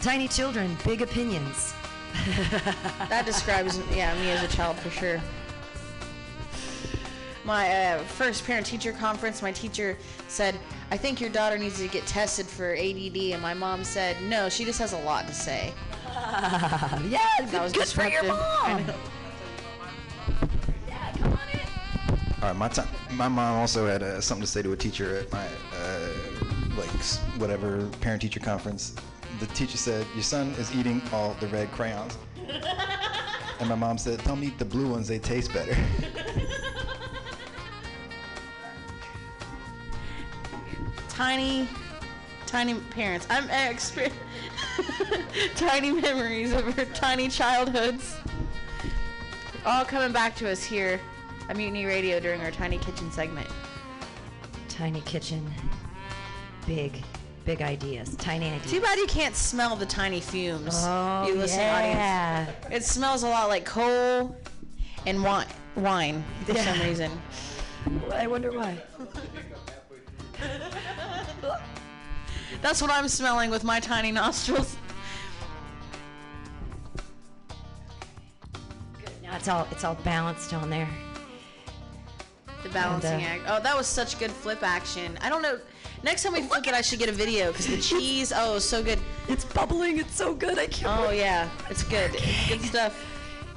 [0.00, 1.72] Tiny children, big opinions.
[3.08, 5.20] That describes yeah me as a child for sure.
[7.44, 10.58] My uh, first parent-teacher conference, my teacher said,
[10.90, 14.48] "I think your daughter needs to get tested for ADD," and my mom said, "No,
[14.48, 15.72] she just has a lot to say."
[17.08, 18.86] yeah, That was good for your disruptive.
[18.86, 18.90] Mom.
[20.88, 22.18] Yeah, come on in.
[22.42, 22.88] All right, my time.
[23.12, 26.08] My mom also had uh, something to say to a teacher at my uh,
[26.76, 26.88] like
[27.38, 28.94] whatever parent-teacher conference.
[29.40, 32.16] The teacher said, "Your son is eating all the red crayons,"
[33.60, 35.08] and my mom said, "Tell him eat the blue ones.
[35.08, 35.76] They taste better."
[41.08, 41.66] Tiny,
[42.46, 43.26] tiny parents.
[43.30, 44.12] I'm exper-
[45.56, 48.16] tiny memories of our tiny childhoods.
[49.64, 51.00] All coming back to us here
[51.48, 53.48] at Mutiny Radio during our Tiny Kitchen segment.
[54.68, 55.50] Tiny kitchen,
[56.66, 57.02] big,
[57.46, 58.14] big ideas.
[58.16, 58.70] Tiny ideas.
[58.70, 60.74] Too bad you can't smell the tiny fumes.
[60.84, 61.56] Oh, you audience.
[61.56, 62.46] yeah.
[62.70, 64.36] It smells a lot like coal
[65.06, 65.46] and wine.
[65.76, 67.10] Wine for some reason.
[68.12, 68.76] I wonder why.
[72.62, 74.76] That's what I'm smelling with my tiny nostrils.
[79.22, 80.88] Now it's all it's all balanced on there.
[82.62, 83.42] The balancing uh, act.
[83.46, 85.16] Oh, that was such good flip action.
[85.20, 85.58] I don't know.
[86.02, 88.32] Next time we flip it, I should get a video because the cheese.
[88.34, 88.98] Oh, so good.
[89.28, 89.98] It's bubbling.
[89.98, 90.58] It's so good.
[90.58, 91.00] I can't.
[91.00, 92.10] Oh yeah, it's good.
[92.14, 93.04] It's good stuff.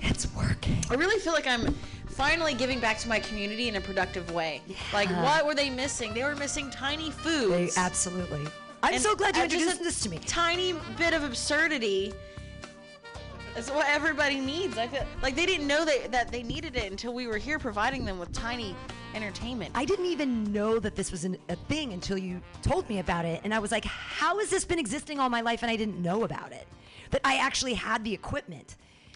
[0.02, 0.84] It's working.
[0.90, 1.76] I really feel like I'm
[2.08, 4.62] finally giving back to my community in a productive way.
[4.94, 6.14] Like, what were they missing?
[6.14, 7.76] They were missing tiny foods.
[7.76, 8.48] They, absolutely.
[8.82, 10.20] I'm And so glad you introduced this to me.
[10.26, 12.14] Tiny bit of absurdity
[13.58, 14.78] is what everybody needs.
[14.78, 17.60] I feel like they didn't know they, that they needed it until we were here
[17.60, 18.76] providing them with tiny
[19.16, 19.72] entertainment.
[19.76, 23.26] I didn't even know that this was an, a thing until you told me about
[23.26, 25.76] it, and I was like, "How has this been existing all my life and I
[25.76, 26.68] didn't know about it?
[27.12, 28.76] That I actually had the equipment."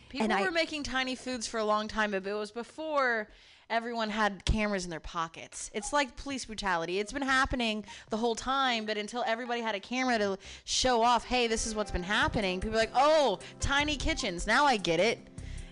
[0.10, 3.29] People and I- were making tiny foods for a long time, but it was before
[3.69, 5.71] everyone had cameras in their pockets.
[5.73, 6.99] It's like police brutality.
[6.99, 11.25] It's been happening the whole time, but until everybody had a camera to show off,
[11.25, 14.45] hey, this is what's been happening, people are like, oh, tiny kitchens.
[14.45, 15.17] Now I get it.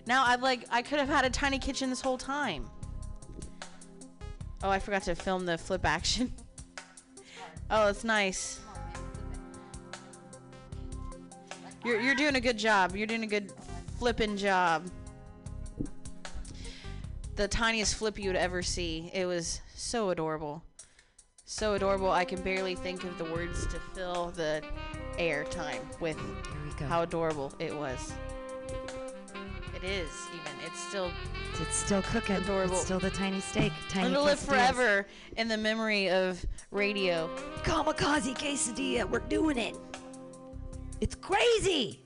[0.06, 2.68] Now I like I could have had a tiny kitchen this whole time.
[4.62, 6.32] Oh, I forgot to film the flip action.
[7.74, 8.60] Oh, it's nice.
[11.82, 12.94] You're, you're doing a good job.
[12.94, 13.50] You're doing a good
[13.98, 14.90] flipping job.
[17.36, 19.10] The tiniest flip you would ever see.
[19.14, 20.62] It was so adorable.
[21.46, 22.10] So adorable.
[22.10, 24.62] I can barely think of the words to fill the
[25.16, 26.26] air time with Here
[26.66, 26.84] we go.
[26.84, 28.12] how adorable it was.
[29.82, 30.52] It is even.
[30.64, 31.10] It's still
[31.60, 32.36] it's still cooking.
[32.36, 32.74] Adorable.
[32.74, 33.72] It's still the tiny steak.
[33.88, 37.28] Tiny it'll live forever in the memory of radio.
[37.62, 39.08] Kamikaze quesadilla.
[39.08, 39.76] We're doing it.
[41.00, 42.00] It's crazy.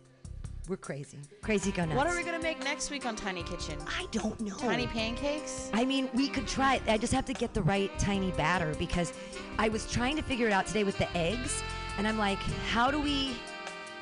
[0.68, 1.18] We're crazy.
[1.42, 1.96] Crazy go nuts.
[1.96, 3.78] What are we gonna make next week on Tiny Kitchen?
[3.86, 4.56] I don't know.
[4.56, 5.70] Tiny pancakes?
[5.72, 6.82] I mean, we could try it.
[6.88, 9.12] I just have to get the right tiny batter because
[9.58, 11.62] I was trying to figure it out today with the eggs,
[11.98, 12.38] and I'm like,
[12.70, 13.36] how do we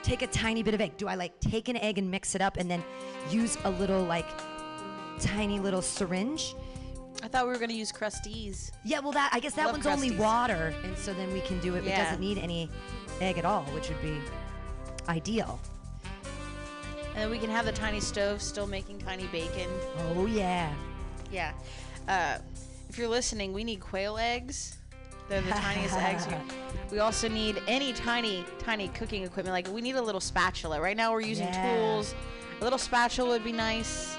[0.05, 0.97] take a tiny bit of egg?
[0.97, 2.85] Do I like take an egg and mix it up and then
[3.31, 4.27] use a little like
[5.21, 6.55] tiny little syringe?
[7.23, 8.71] I thought we were gonna use Krusteaz.
[8.85, 10.19] Yeah, well, that I guess that Love one's only Krusteaz.
[10.19, 11.79] water, and so then we can do it.
[11.79, 12.05] It Yeah.
[12.05, 12.69] doesn't need any
[13.21, 14.21] egg at all, which would be
[15.09, 15.59] ideal.
[17.14, 19.71] And then we can have the tiny stove still making tiny bacon.
[20.17, 20.73] Oh yeah.
[21.31, 21.53] Yeah.
[22.09, 22.38] Uh,
[22.88, 24.77] if you're listening, we need quail eggs.
[25.28, 26.26] They're the tiniest eggs.
[26.26, 26.34] We,
[26.92, 29.52] we also need any tiny, tiny cooking equipment.
[29.52, 30.80] Like we need a little spatula.
[30.80, 31.76] Right now we're using Yeah.
[31.76, 32.14] tools.
[32.60, 34.16] A little spatula would be nice.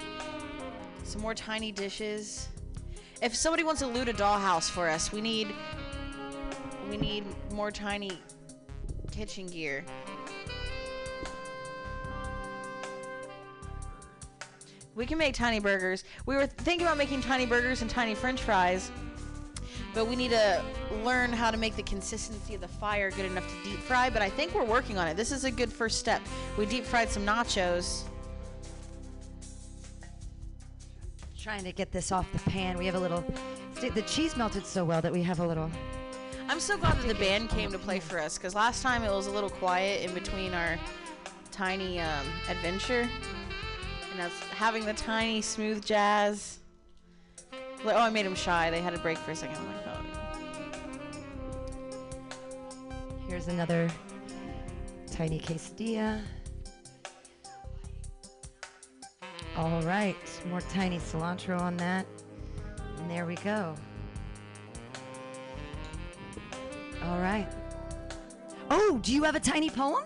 [1.03, 2.49] Some more tiny dishes.
[3.21, 5.53] If somebody wants to loot a dollhouse for us, we need
[6.89, 8.19] we need more tiny
[9.11, 9.85] kitchen gear.
[14.95, 16.05] We can make tiny burgers.
[16.25, 18.91] We were thinking about making tiny burgers and tiny french fries,
[19.95, 20.63] but we need to
[21.03, 24.21] learn how to make the consistency of the fire good enough to deep fry, but
[24.21, 25.15] I think we're working on it.
[25.15, 26.21] This is a good first step.
[26.57, 28.03] We deep fried some nachos.
[31.41, 32.77] Trying to get this off the pan.
[32.77, 33.23] We have a little.
[33.79, 35.71] The cheese melted so well that we have a little.
[36.49, 39.11] I'm so glad that the band came to play for us because last time it
[39.11, 40.77] was a little quiet in between our
[41.51, 43.09] tiny um, adventure.
[44.11, 46.59] And that's having the tiny smooth jazz.
[47.85, 48.69] Like, Oh, I made them shy.
[48.71, 49.57] They had a break for a second.
[49.57, 50.01] I'm like, oh.
[53.27, 53.89] Here's another
[55.11, 56.21] tiny quesadilla.
[59.57, 60.17] All right,
[60.49, 62.05] more tiny cilantro on that.
[62.97, 63.73] And there we go.
[67.03, 67.47] All right.
[68.69, 70.03] Oh, do you have a tiny poem?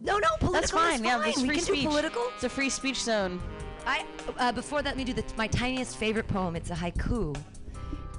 [0.00, 0.94] No, no, political That's fine.
[0.96, 1.28] is Yeah, fine.
[1.30, 1.82] it's we free can speech.
[1.82, 2.22] do political.
[2.34, 3.40] It's a free speech zone.
[3.86, 4.04] I
[4.38, 6.56] uh, before that, let me do the, my tiniest favorite poem.
[6.56, 7.36] It's a haiku,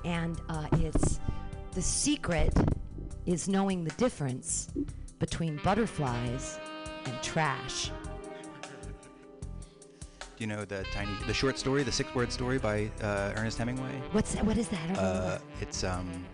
[0.04, 1.19] and uh, it's
[1.71, 2.54] the secret
[3.25, 4.69] is knowing the difference
[5.19, 6.60] between butterflies
[7.06, 7.91] and trash.
[10.38, 14.01] Do you know the tiny, the short story, the six-word story by uh, Ernest Hemingway?
[14.12, 14.45] What's that?
[14.45, 14.80] What is that?
[14.84, 15.01] I don't know.
[15.01, 16.25] Uh, it's um,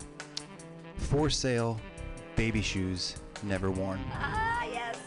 [0.96, 1.80] for sale,
[2.34, 4.00] baby shoes never worn.
[4.12, 4.98] ah, yes.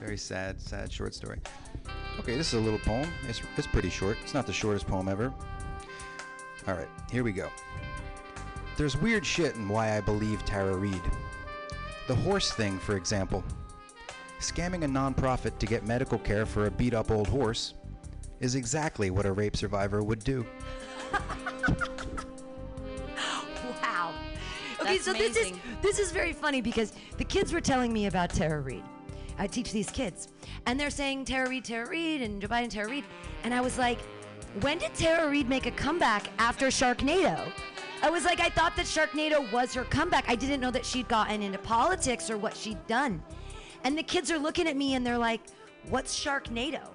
[0.00, 1.38] Very sad, sad short story.
[2.18, 3.08] Okay, this is a little poem.
[3.28, 4.18] It's, it's pretty short.
[4.22, 5.32] It's not the shortest poem ever.
[6.66, 7.48] All right, here we go.
[8.76, 11.00] There's weird shit in why I believe Tara Reade.
[12.06, 13.42] The horse thing, for example.
[14.40, 17.74] Scamming a nonprofit to get medical care for a beat up old horse
[18.40, 20.46] is exactly what a rape survivor would do.
[23.82, 24.12] Wow.
[24.80, 28.06] Okay, That's so this is this is very funny because the kids were telling me
[28.06, 28.84] about Tara Reade.
[29.38, 30.28] I teach these kids,
[30.66, 33.04] and they're saying Tara Reade, Tara Reade, and Joe Biden, Tara Reade,
[33.44, 33.98] and I was like,
[34.60, 37.52] when did Tara Reid make a comeback after Sharknado?
[38.02, 40.24] I was like, I thought that Sharknado was her comeback.
[40.28, 43.22] I didn't know that she'd gotten into politics or what she'd done.
[43.84, 45.40] And the kids are looking at me and they're like,
[45.88, 46.86] What's Sharknado?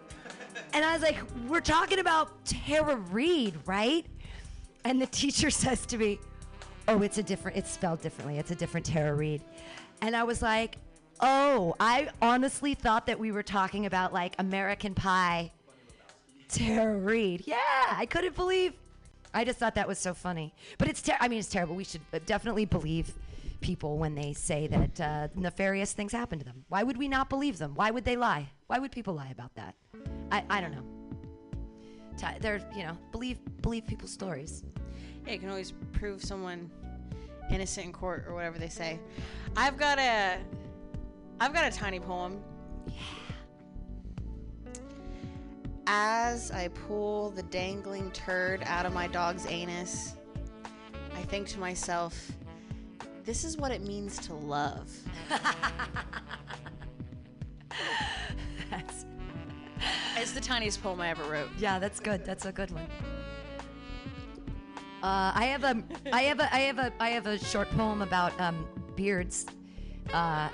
[0.74, 1.18] And I was like,
[1.48, 4.06] We're talking about Tara Reid, right?
[4.86, 6.20] And the teacher says to me,
[6.88, 8.38] Oh, it's a different, it's spelled differently.
[8.38, 9.42] It's a different Tara Reade.
[10.02, 10.78] And I was like,
[11.20, 15.52] Oh, I honestly thought that we were talking about like American Pie
[16.50, 17.44] Tara Reid.
[17.46, 17.58] Yeah,
[17.90, 18.74] I couldn't believe.
[19.34, 20.54] I just thought that was so funny.
[20.78, 21.76] But it's ter- I mean, it's terrible.
[21.76, 23.14] We should uh, definitely believe
[23.62, 26.66] people when they say that uh, nefarious things happen to them.
[26.70, 27.74] Why would we not believe them?
[27.76, 28.50] Why would they lie?
[28.68, 29.76] Why would people lie about that?
[30.32, 30.84] I, I don't know.
[32.18, 34.64] Ti- They're you know believe believe people's stories.
[35.26, 36.70] Yeah, you can always prove someone
[37.50, 39.00] innocent in court or whatever they say.
[39.56, 40.38] I've got a
[41.44, 42.42] I've got a tiny poem.
[45.88, 50.16] As I pull the dangling turd out of my dog's anus,
[51.14, 52.32] I think to myself,
[53.26, 54.90] this is what it means to love.
[58.70, 59.06] That's,
[60.16, 61.50] It's the tiniest poem I ever wrote.
[61.60, 62.24] yeah, that's good.
[62.24, 62.88] That's a good one.
[65.04, 65.84] Uh, I have a
[66.14, 68.66] I have a I have a I have a short poem about um,
[68.96, 69.46] beards.
[70.14, 70.48] Uh,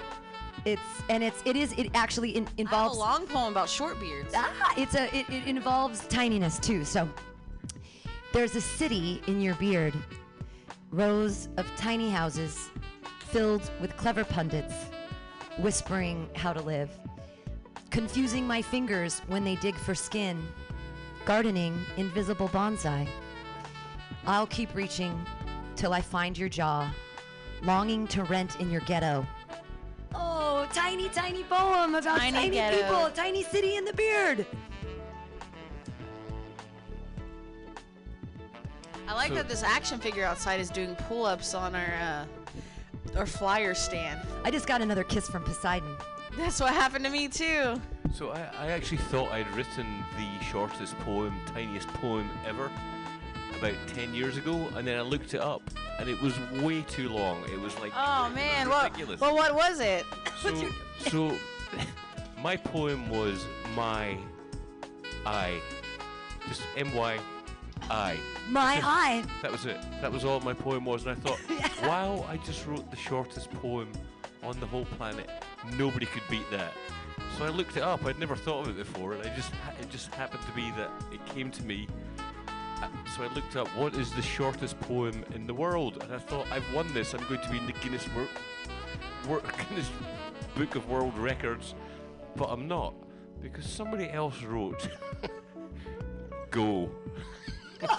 [0.66, 4.34] it's and it's it is it actually in, involves a long poem about short beards.
[4.36, 6.84] ah, it's a it, it involves tininess too.
[6.84, 7.07] So
[8.34, 9.93] there's a city in your beard,
[10.91, 12.70] rows of tiny houses
[13.20, 14.74] filled with clever pundits
[15.60, 16.89] whispering how to live,
[17.89, 20.41] confusing my fingers when they dig for skin,
[21.26, 23.07] gardening invisible bonsai.
[24.26, 25.20] I'll keep reaching
[25.76, 26.91] till I find your jaw,
[27.64, 29.26] longing to rent in your ghetto.
[30.16, 32.78] Oh, tiny, tiny poem about Tiny tiny, ghetto.
[32.82, 34.45] people, tiny city in the beard.
[39.07, 42.26] I like So- that this action figure outside is doing pull-ups on our uh,
[43.18, 44.20] our flyer stand.
[44.43, 45.95] I just got another kiss from Poseidon.
[46.38, 47.82] That's what happened to me too.
[48.14, 52.70] So I, I actually thought I'd written the shortest poem, tiniest poem ever,
[53.60, 55.62] about 10 years ago, and then I looked it up,
[55.99, 57.43] and it was way too long.
[57.51, 58.91] It was like Oh man, what?
[58.91, 59.20] ridiculous.
[59.22, 60.05] Well, what was it?
[60.41, 61.36] so, so
[62.41, 63.45] my poem was
[63.76, 64.18] my
[65.26, 65.60] I,
[66.47, 67.20] just M Y
[67.89, 68.18] I.
[68.49, 69.24] My eye.
[69.41, 69.78] That was it.
[70.01, 71.39] That was all my poem was, and I thought,
[71.84, 73.91] wow, I just wrote the shortest poem
[74.43, 75.30] on the whole planet.
[75.78, 76.72] Nobody could beat that.
[77.38, 78.05] So I looked it up.
[78.05, 80.89] I'd never thought of it before, and I just it just happened to be that
[81.12, 81.88] it came to me.
[82.82, 86.18] Uh, So I looked up what is the shortest poem in the world, and I
[86.20, 87.14] thought I've won this.
[87.14, 88.30] I'm going to be in the Guinness World,
[89.28, 89.90] Wor- Guinness
[90.56, 91.76] Book of World Records,
[92.36, 92.94] but I'm not
[93.42, 94.90] because somebody else wrote.
[96.52, 96.90] Go.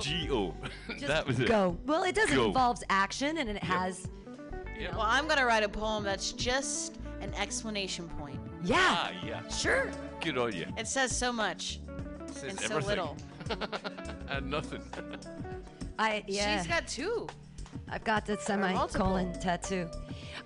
[0.00, 0.54] G O.
[1.00, 1.46] That was it.
[1.48, 1.76] Go.
[1.86, 2.46] Well, it does Go.
[2.46, 4.08] involves action and it has.
[4.78, 4.92] Yeah.
[4.92, 8.40] Well, I'm gonna write a poem that's just an explanation point.
[8.64, 8.76] Yeah.
[8.78, 9.46] Ah, yeah.
[9.48, 9.90] Sure.
[10.20, 10.66] Good on you.
[10.78, 11.80] It says so much
[12.32, 12.88] Says and so everything.
[12.88, 13.16] little.
[14.28, 14.82] and nothing.
[15.98, 16.58] I yeah.
[16.58, 17.28] She's got two.
[17.88, 18.86] I've got the multiple.
[18.86, 19.88] semicolon tattoo.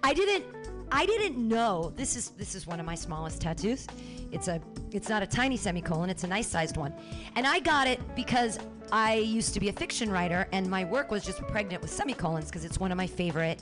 [0.02, 0.44] I didn't
[0.90, 3.86] I didn't know this is this is one of my smallest tattoos.
[4.32, 4.60] It's a
[4.92, 6.92] it's not a tiny semicolon, it's a nice sized one.
[7.36, 8.58] And I got it because
[8.92, 12.46] I used to be a fiction writer and my work was just pregnant with semicolons
[12.46, 13.60] because it's one of my favorite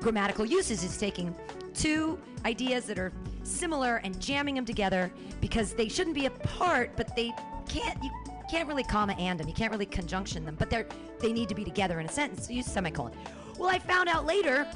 [0.00, 1.34] grammatical uses is taking
[1.74, 3.12] two ideas that are
[3.42, 5.10] similar and jamming them together
[5.40, 7.32] because they shouldn't be apart but they
[7.68, 8.10] can't you
[8.50, 10.86] can't really comma and them you can't really conjunction them but they're
[11.20, 13.12] they need to be together in a sentence so use semicolon
[13.58, 14.66] well i found out later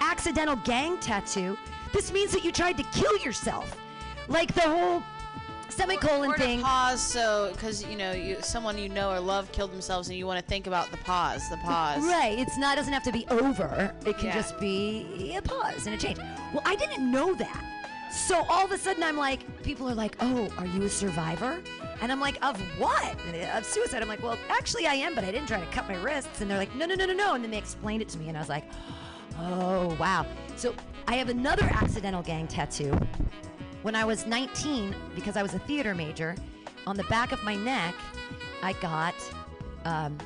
[0.00, 1.56] accidental gang tattoo
[1.92, 3.76] this means that you tried to kill yourself
[4.28, 5.02] like the whole
[5.68, 9.50] semicolon Or to thing pause, so because you know you someone you know or love
[9.52, 12.04] killed themselves, and you want to think about the pause, the pause.
[12.04, 12.38] Right.
[12.38, 13.92] It's not doesn't have to be over.
[14.06, 14.34] It can Yeah.
[14.34, 16.18] just be a pause and a change.
[16.52, 17.62] Well, I didn't know that.
[18.10, 21.60] So all of a sudden I'm like, people are like, "Oh, are you a survivor?"
[22.00, 23.14] And I'm like, "Of what?
[23.54, 25.96] Of suicide?" I'm like, "Well, actually I am, but I didn't try to cut my
[25.96, 28.18] wrists." And they're like, "No, no, no, no, no." And then they explained it to
[28.18, 28.64] me and I was like,
[29.38, 30.24] "Oh, wow."
[30.56, 30.74] So
[31.08, 32.98] I have another accidental gang tattoo.
[33.82, 36.34] When I was 19, because I was a theater major,
[36.86, 37.94] on the back of my neck,
[38.62, 39.14] I got
[39.84, 40.16] um,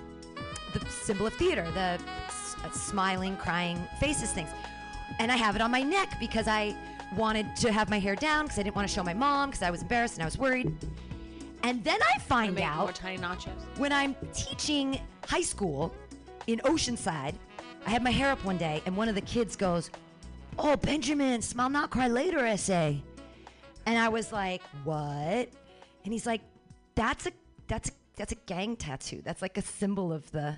[0.73, 4.49] the symbol of theater, the s- uh, smiling, crying faces things.
[5.19, 6.75] And I have it on my neck because I
[7.17, 9.63] wanted to have my hair down because I didn't want to show my mom because
[9.63, 10.75] I was embarrassed and I was worried.
[11.63, 13.53] And then I find make more out tiny nachos.
[13.77, 15.95] when I'm teaching high school
[16.47, 17.35] in Oceanside,
[17.87, 19.91] I had my hair up one day and one of the kids goes,
[20.59, 23.03] Oh, Benjamin, smile not cry later essay.
[23.87, 25.49] And I was like, What?
[26.05, 26.41] And he's like,
[26.95, 27.33] That's a
[27.69, 29.23] that's a that's a gang tattoo.
[29.25, 30.55] That's like a symbol of the.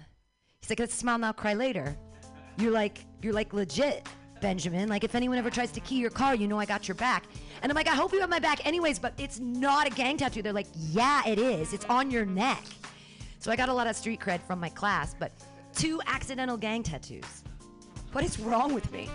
[0.60, 1.96] He's like, let's smile now, cry later.
[2.58, 4.08] You're like, you're like legit,
[4.42, 4.90] Benjamin.
[4.90, 7.24] Like if anyone ever tries to key your car, you know I got your back.
[7.62, 10.18] And I'm like, I hope you have my back anyways, but it's not a gang
[10.18, 10.42] tattoo.
[10.42, 11.72] They're like, yeah, it is.
[11.72, 12.62] It's on your neck.
[13.38, 15.32] So I got a lot of street cred from my class, but
[15.74, 17.44] two accidental gang tattoos.
[18.12, 19.08] What is wrong with me?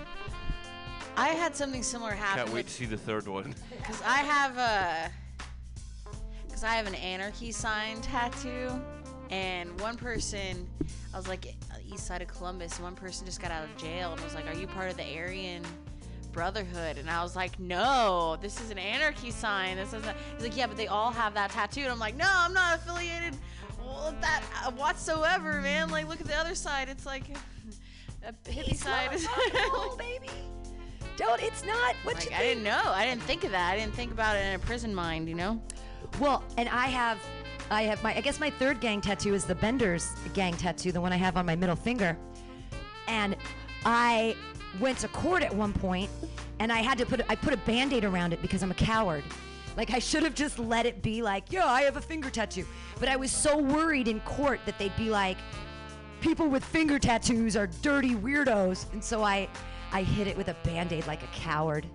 [1.16, 2.46] I had something similar happen.
[2.46, 3.54] Can't wait to see the third one.
[3.78, 5.12] Because I have a.
[6.48, 8.70] Because I have an anarchy sign tattoo,
[9.30, 10.68] and one person,
[11.14, 11.54] I was like
[11.98, 14.54] east side of Columbus, one person just got out of jail and was like, "Are
[14.54, 15.64] you part of the Aryan
[16.32, 19.78] Brotherhood?" And I was like, "No, this is an anarchy sign.
[19.78, 22.28] This isn't." He's like, "Yeah, but they all have that tattoo." And I'm like, "No,
[22.30, 23.36] I'm not affiliated
[24.06, 24.43] with that
[24.76, 25.89] whatsoever, man.
[25.89, 26.88] Like, look at the other side.
[26.88, 27.24] It's like
[28.24, 29.10] a hippie Peace, side."
[29.74, 30.30] roll, baby.
[31.16, 31.41] Don't.
[31.41, 31.95] It's not.
[32.04, 32.82] What Like you I didn't know.
[32.86, 33.74] I didn't think of that.
[33.74, 35.60] I didn't think about it in a prison mind, you know.
[36.20, 37.18] Well, and I have,
[37.70, 38.15] I have my.
[38.15, 41.38] I guess my third gang tattoo is the Bender's gang tattoo, the one I have
[41.38, 42.18] on my middle finger.
[43.07, 43.36] And
[43.86, 44.36] I
[44.80, 46.09] went to court at one point,
[46.59, 47.22] and I had to put.
[47.30, 49.24] I put a band-aid around it because I'm a coward.
[49.76, 52.65] Like I should have just let it be like, yeah, I have a finger tattoo.
[52.99, 55.38] But I was so worried in court that they'd be like,
[56.22, 59.47] people with finger tattoos are dirty weirdos, and so I,
[59.91, 61.86] I hit it with a band-aid like a coward.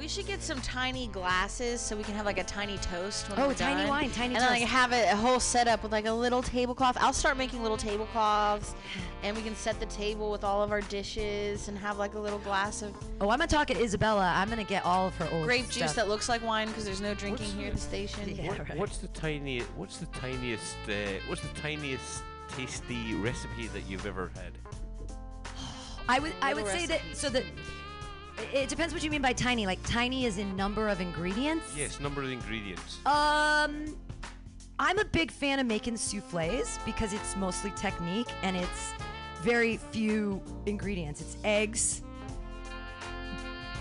[0.00, 3.28] We should get some tiny glasses so we can have like a tiny toast.
[3.28, 3.88] When Oh, we're tiny done.
[3.90, 4.46] wine, tiny toast.
[4.46, 6.96] and then like have it a whole setup with like a little tablecloth.
[6.98, 8.74] I'll start making little tablecloths,
[9.22, 12.18] and we can set the table with all of our dishes and have like a
[12.18, 14.32] little glass of Oh, I'm gonna talk at Isabella.
[14.34, 17.02] I'm gonna get all of her old grape juice that looks like wine because there's
[17.02, 18.34] no drinking What's here at the station.
[18.34, 18.78] Yeah, What- right.
[18.78, 19.68] What's the tiniest?
[19.76, 20.76] What's the tiniest?
[20.88, 20.92] Uh,
[21.28, 22.22] what's the tiniest
[22.56, 24.56] tasty recipe that you've ever had?
[26.08, 27.44] I would I would say that so that
[28.52, 29.66] it depends what you mean by tiny.
[29.66, 31.74] Like tiny is in number of ingredients.
[31.76, 32.98] Yes, number of ingredients.
[33.06, 33.96] Um,
[34.78, 38.92] I'm a big fan of making souffles because it's mostly technique and it's
[39.42, 41.20] very few ingredients.
[41.20, 42.02] It's eggs,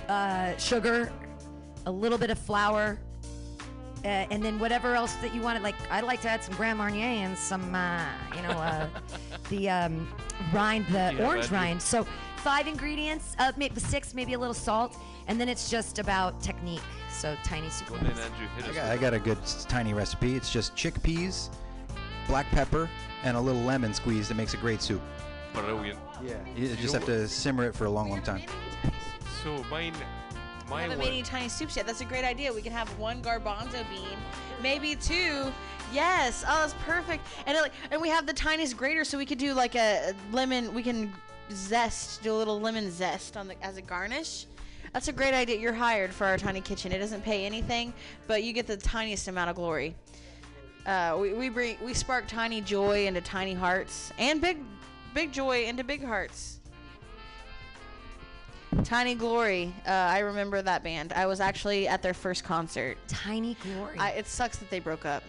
[0.07, 1.11] uh, sugar,
[1.85, 2.99] a little bit of flour,
[4.03, 5.61] uh, and then whatever else that you wanted.
[5.63, 8.05] Like I like to add some Grand Marnier and some, uh,
[8.35, 8.87] you know, uh,
[9.49, 10.07] the um,
[10.53, 11.81] rind, the Yeah, orange rind.
[11.81, 12.05] So
[12.39, 16.81] five ingredients, uh, maybe six, maybe a little salt, and then it's just about technique.
[17.09, 17.91] So tiny soup.
[17.91, 18.11] on then.
[18.11, 18.47] Andrew.
[18.55, 19.37] Hit I us got, I got a good
[19.67, 20.35] tiny recipe.
[20.35, 21.49] It's just chickpeas,
[22.27, 22.89] black pepper,
[23.23, 25.01] and a little lemon squeeze that makes a great soup.
[25.53, 25.99] Brilliant.
[26.23, 26.37] Yeah.
[26.55, 28.43] You just have to simmer it for a long, long time.
[29.43, 31.07] So mine, I my haven't one.
[31.07, 31.85] made any tiny soups yet.
[31.87, 32.53] That's a great idea.
[32.53, 34.17] We can have one garbanzo bean,
[34.61, 35.51] maybe two.
[35.91, 36.43] Yes.
[36.47, 37.25] Oh, that's perfect.
[37.47, 40.13] And it, like, and we have the tiniest grater, so we could do like a
[40.31, 40.73] lemon.
[40.73, 41.11] We can
[41.51, 44.45] zest, do a little lemon zest on the as a garnish.
[44.93, 45.57] That's a great idea.
[45.57, 46.91] You're hired for our tiny kitchen.
[46.91, 47.93] It doesn't pay anything,
[48.27, 49.95] but you get the tiniest amount of glory.
[50.85, 54.57] Uh, we, we bring we spark tiny joy into tiny hearts and big
[55.13, 56.59] big joy into big hearts.
[58.83, 59.73] Tiny Glory.
[59.87, 61.11] Uh, I remember that band.
[61.13, 62.97] I was actually at their first concert.
[63.07, 63.97] Tiny glory.
[63.97, 65.23] I, it sucks that they broke up.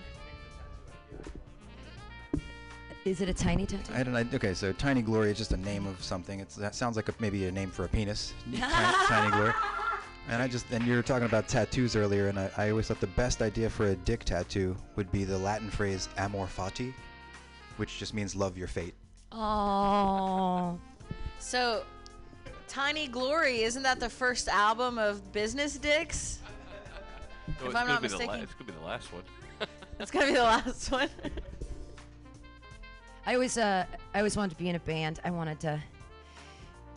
[3.05, 3.95] Is it a tiny tattoo?
[3.95, 4.25] I don't know.
[4.35, 6.39] Okay, so Tiny Glory is just a name of something.
[6.41, 8.35] It's, that sounds like a, maybe a name for a penis.
[8.55, 9.53] Tiny, Tiny Glory.
[10.29, 13.01] And I just, and you were talking about tattoos earlier, and I, I always thought
[13.01, 16.93] the best idea for a dick tattoo would be the Latin phrase amor fati,
[17.79, 18.95] which just means love your fate.
[19.33, 20.79] Oh.
[21.39, 21.83] So,
[22.69, 26.39] Tiny Glory, isn't that the first album of Business Dicks?
[27.49, 28.43] No, if it's I'm gonna not be the la- mistaken.
[28.45, 29.23] it's gonna be the last one.
[29.99, 31.09] it's gonna be the last one.
[33.27, 35.21] I always, uh, I always wanted to be in a band.
[35.25, 35.81] I wanted to.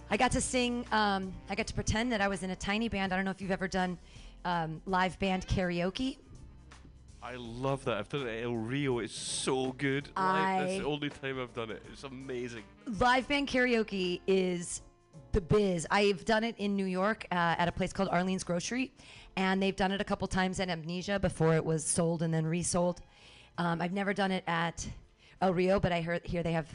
[0.10, 0.86] I got to sing.
[0.92, 3.14] Um, I got to pretend that I was in a tiny band.
[3.14, 3.98] I don't know if you've ever done
[4.46, 6.18] um, live band karaoke.
[7.22, 7.98] I love that.
[7.98, 9.00] I've done it at El Rio.
[9.00, 10.10] It's so good.
[10.18, 10.68] Live.
[10.68, 11.82] That's the only time I've done it.
[11.92, 12.64] It's amazing.
[13.00, 14.82] Live band karaoke is
[15.32, 15.88] the biz.
[15.90, 18.92] I've done it in New York uh, at a place called Arlene's Grocery,
[19.38, 22.46] and they've done it a couple times at Amnesia before it was sold and then
[22.46, 23.02] resold.
[23.58, 24.86] Um, I've never done it at
[25.44, 26.70] El Rio, but I heard here they have.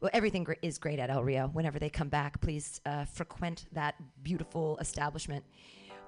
[0.00, 1.48] Well, everything gr- is great at El Rio.
[1.48, 5.44] Whenever they come back, please uh, frequent that beautiful establishment.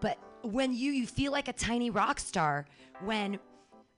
[0.01, 2.66] But when you you feel like a tiny rock star
[3.03, 3.40] when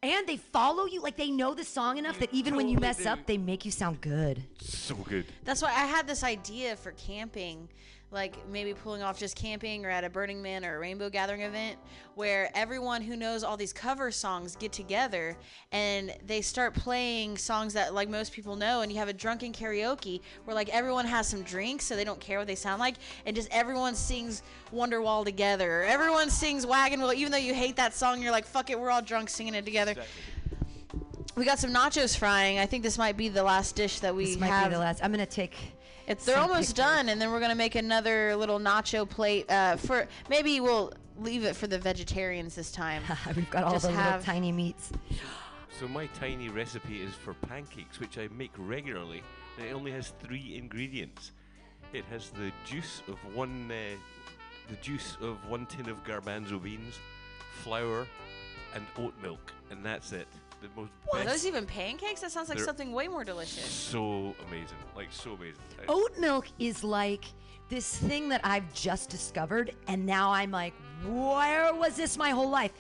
[0.03, 3.03] and they follow you like they know the song enough that even when you mess
[3.03, 3.11] do.
[3.11, 4.43] up, they make you sound good.
[4.59, 5.27] So good.
[5.45, 7.69] That's why I had this idea for camping,
[8.13, 11.43] like maybe pulling off just camping or at a Burning Man or a Rainbow Gathering
[11.43, 11.77] event,
[12.17, 15.37] where everyone who knows all these cover songs get together
[15.71, 19.53] and they start playing songs that like most people know, and you have a drunken
[19.53, 22.97] karaoke where like everyone has some drinks so they don't care what they sound like,
[23.27, 24.43] and just everyone sings
[24.75, 25.83] Wonderwall together.
[25.83, 28.79] Or everyone sings Wagon Wheel, even though you hate that song, you're like, fuck it,
[28.79, 29.95] we're all drunk singing it together.
[31.37, 32.59] We got some nachos frying.
[32.59, 34.69] I think this might be the last dish that we This might have.
[34.69, 35.03] be the last.
[35.03, 35.55] I'm gonna take.
[36.11, 36.75] It's, they're almost pictures.
[36.75, 39.49] done, and then we're gonna make another little nacho plate.
[39.49, 43.03] Uh, for maybe we'll leave it for the vegetarians this time.
[43.37, 44.91] We've got all Just the little have- tiny meats.
[45.79, 49.23] So my tiny recipe is for pancakes, which I make regularly,
[49.57, 51.31] and it only has three ingredients.
[51.93, 53.97] It has the juice of one, uh,
[54.69, 56.99] the juice of one tin of garbanzo beans,
[57.63, 58.05] flour,
[58.75, 60.27] and oat milk, and that's it.
[60.61, 62.21] The most Are best- those even pancakes?
[62.21, 63.65] That sounds like They're- something way more delicious.
[63.65, 65.61] so amazing, like so amazing.
[65.89, 67.25] Oat milk is like
[67.69, 70.75] this thing that I've just discovered, and now I'm like,
[71.07, 72.73] where was this my whole life?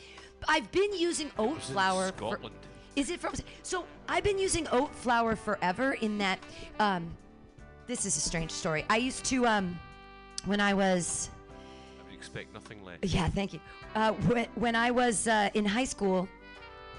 [0.48, 2.08] I've been using oat was in flour.
[2.12, 2.54] For, Scotland.
[2.96, 3.34] is it from?
[3.62, 5.92] So I've been using oat flour forever.
[5.94, 6.38] In that,
[6.78, 7.10] um,
[7.86, 8.84] this is a strange story.
[8.90, 9.78] I used to, um,
[10.46, 11.30] when I was
[12.00, 12.98] I would expect nothing less.
[13.02, 13.60] Yeah, thank you.
[13.94, 16.28] Uh, when, when I was uh, in high school,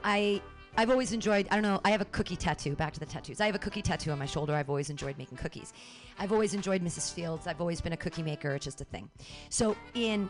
[0.03, 0.41] I
[0.78, 1.47] I've always enjoyed.
[1.51, 1.82] I don't know.
[1.84, 2.76] I have a cookie tattoo.
[2.76, 3.41] Back to the tattoos.
[3.41, 4.53] I have a cookie tattoo on my shoulder.
[4.53, 5.74] I've always enjoyed making cookies.
[6.17, 7.13] I've always enjoyed Mrs.
[7.13, 7.45] Fields.
[7.45, 8.55] I've always been a cookie maker.
[8.55, 9.09] It's just a thing.
[9.49, 10.30] So in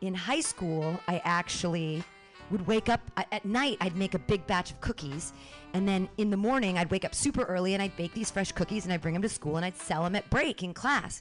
[0.00, 2.02] in high school, I actually
[2.50, 3.76] would wake up at night.
[3.80, 5.32] I'd make a big batch of cookies,
[5.72, 8.52] and then in the morning, I'd wake up super early and I'd bake these fresh
[8.52, 11.20] cookies and I'd bring them to school and I'd sell them at break in class.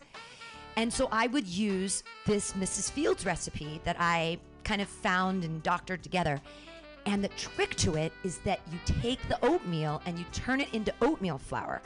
[0.75, 2.91] And so I would use this Mrs.
[2.91, 6.39] Fields recipe that I kind of found and doctored together.
[7.05, 10.73] And the trick to it is that you take the oatmeal and you turn it
[10.73, 11.81] into oatmeal flour.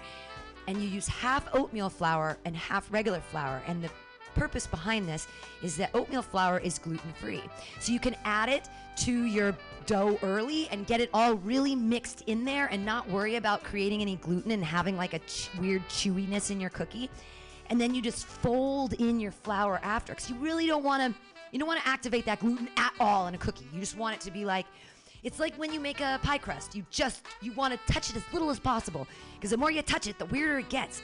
[0.68, 3.62] And you use half oatmeal flour and half regular flour.
[3.68, 3.90] And the
[4.36, 5.28] purpose behind this
[5.62, 7.44] is that oatmeal flour is gluten free.
[7.80, 9.56] So you can add it to your
[9.86, 14.02] dough early and get it all really mixed in there and not worry about creating
[14.02, 17.10] any gluten and having like a ch- weird chewiness in your cookie
[17.70, 21.20] and then you just fold in your flour after because you really don't want to
[21.52, 24.16] you don't want to activate that gluten at all in a cookie you just want
[24.16, 24.66] it to be like
[25.24, 28.16] it's like when you make a pie crust you just you want to touch it
[28.16, 31.02] as little as possible because the more you touch it the weirder it gets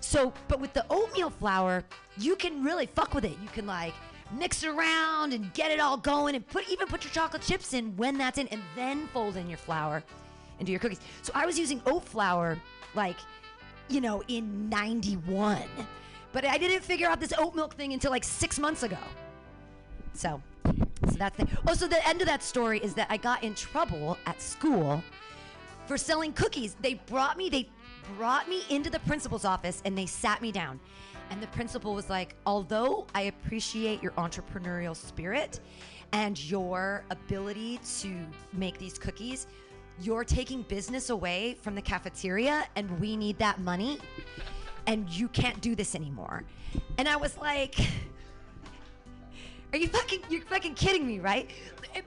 [0.00, 1.84] so but with the oatmeal flour
[2.18, 3.94] you can really fuck with it you can like
[4.32, 7.96] mix around and get it all going and put even put your chocolate chips in
[7.96, 10.02] when that's in and then fold in your flour
[10.58, 12.58] and do your cookies so i was using oat flour
[12.94, 13.16] like
[13.88, 15.62] you know, in 91.
[16.32, 18.98] But I didn't figure out this oat milk thing until like six months ago.
[20.12, 20.40] So,
[21.08, 21.48] so that's the.
[21.66, 25.02] Oh, so the end of that story is that I got in trouble at school
[25.86, 26.76] for selling cookies.
[26.80, 27.68] They brought me, they
[28.16, 30.80] brought me into the principal's office and they sat me down.
[31.30, 35.60] And the principal was like, although I appreciate your entrepreneurial spirit
[36.12, 38.14] and your ability to
[38.52, 39.46] make these cookies,
[40.00, 43.98] you're taking business away from the cafeteria and we need that money
[44.86, 46.44] and you can't do this anymore.
[46.98, 47.74] And I was like,
[49.76, 51.50] are you fucking you're fucking kidding me, right?
[51.94, 52.04] It-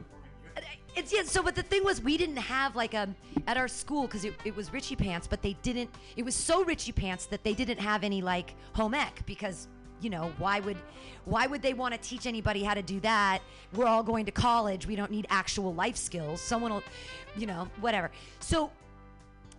[0.95, 3.15] it's yeah, so but the thing was we didn't have like um
[3.45, 6.63] at our school because it, it was Richie Pants, but they didn't it was so
[6.65, 9.67] Richie Pants that they didn't have any like home ec because
[10.01, 10.77] you know why would
[11.25, 13.39] why would they want to teach anybody how to do that?
[13.73, 16.83] We're all going to college we don't need actual life skills someone will
[17.37, 18.09] you know whatever.
[18.39, 18.71] So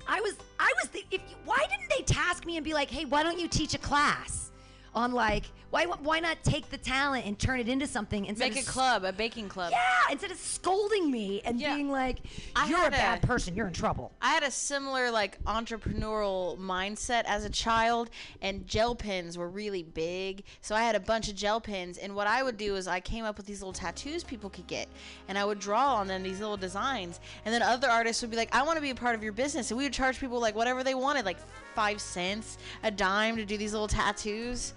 [0.08, 2.90] I was I was the, if you, why didn't they task me and be like,
[2.90, 4.49] hey, why don't you teach a class
[4.94, 8.64] on like why why not take the talent and turn it into something instead Make
[8.64, 9.70] a club, a baking club.
[9.70, 9.78] yeah
[10.10, 11.76] instead of scolding me and Yeah.
[11.76, 12.18] being like
[12.66, 14.10] you're a had bad a- person you're in trouble.
[14.20, 18.10] I had a similar like entrepreneurial mindset as a child,
[18.42, 20.42] and gel pens were really big.
[20.60, 23.00] So I had a bunch of gel pens, and what I would do is I
[23.00, 24.88] came up with these little tattoos people could get,
[25.28, 28.36] and I would draw on them these little designs, and then other artists would be
[28.36, 30.40] like, "I want to be a part of your business," and we would charge people
[30.40, 31.38] like whatever they wanted, like
[31.80, 34.74] five cents, a dime to do these little tattoos.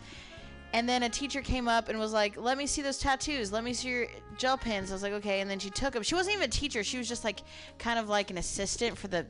[0.71, 3.51] And then a teacher came up and was like, "Let me see those tattoos.
[3.51, 6.01] Let me see your gel pens." I was like, "Okay." And then she took them.
[6.01, 6.81] She wasn't even a teacher.
[6.81, 7.41] She was just like
[7.77, 9.25] kind of like an assistant for the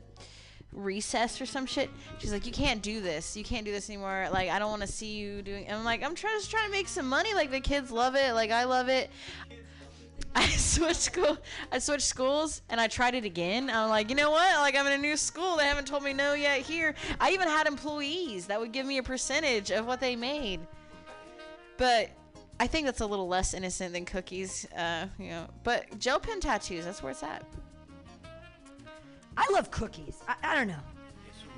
[0.72, 1.90] recess or some shit.
[2.18, 3.36] She's like, "You can't do this.
[3.36, 4.28] You can't do this anymore.
[4.32, 6.66] Like, I don't want to see you doing." And I'm like, "I'm trying just trying
[6.66, 7.34] to make some money.
[7.34, 8.34] Like the kids love it.
[8.34, 9.10] Like I love it."
[10.36, 11.38] I switched school.
[11.70, 13.70] I switched schools and I tried it again.
[13.70, 14.56] I'm like, you know what?
[14.56, 15.56] Like I'm in a new school.
[15.56, 16.94] They haven't told me no yet here.
[17.20, 20.60] I even had employees that would give me a percentage of what they made.
[21.76, 22.10] But
[22.58, 24.66] I think that's a little less innocent than cookies.
[24.76, 25.46] Uh, you know.
[25.62, 26.84] But gel pen tattoos.
[26.84, 27.44] That's where it's at.
[29.36, 30.20] I love cookies.
[30.26, 30.80] I, I don't know.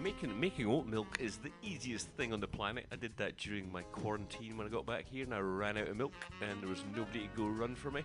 [0.03, 2.85] Making making oat milk is the easiest thing on the planet.
[2.93, 5.89] I did that during my quarantine when I got back here, and I ran out
[5.89, 6.13] of milk,
[6.43, 8.05] and there was nobody to go run for me.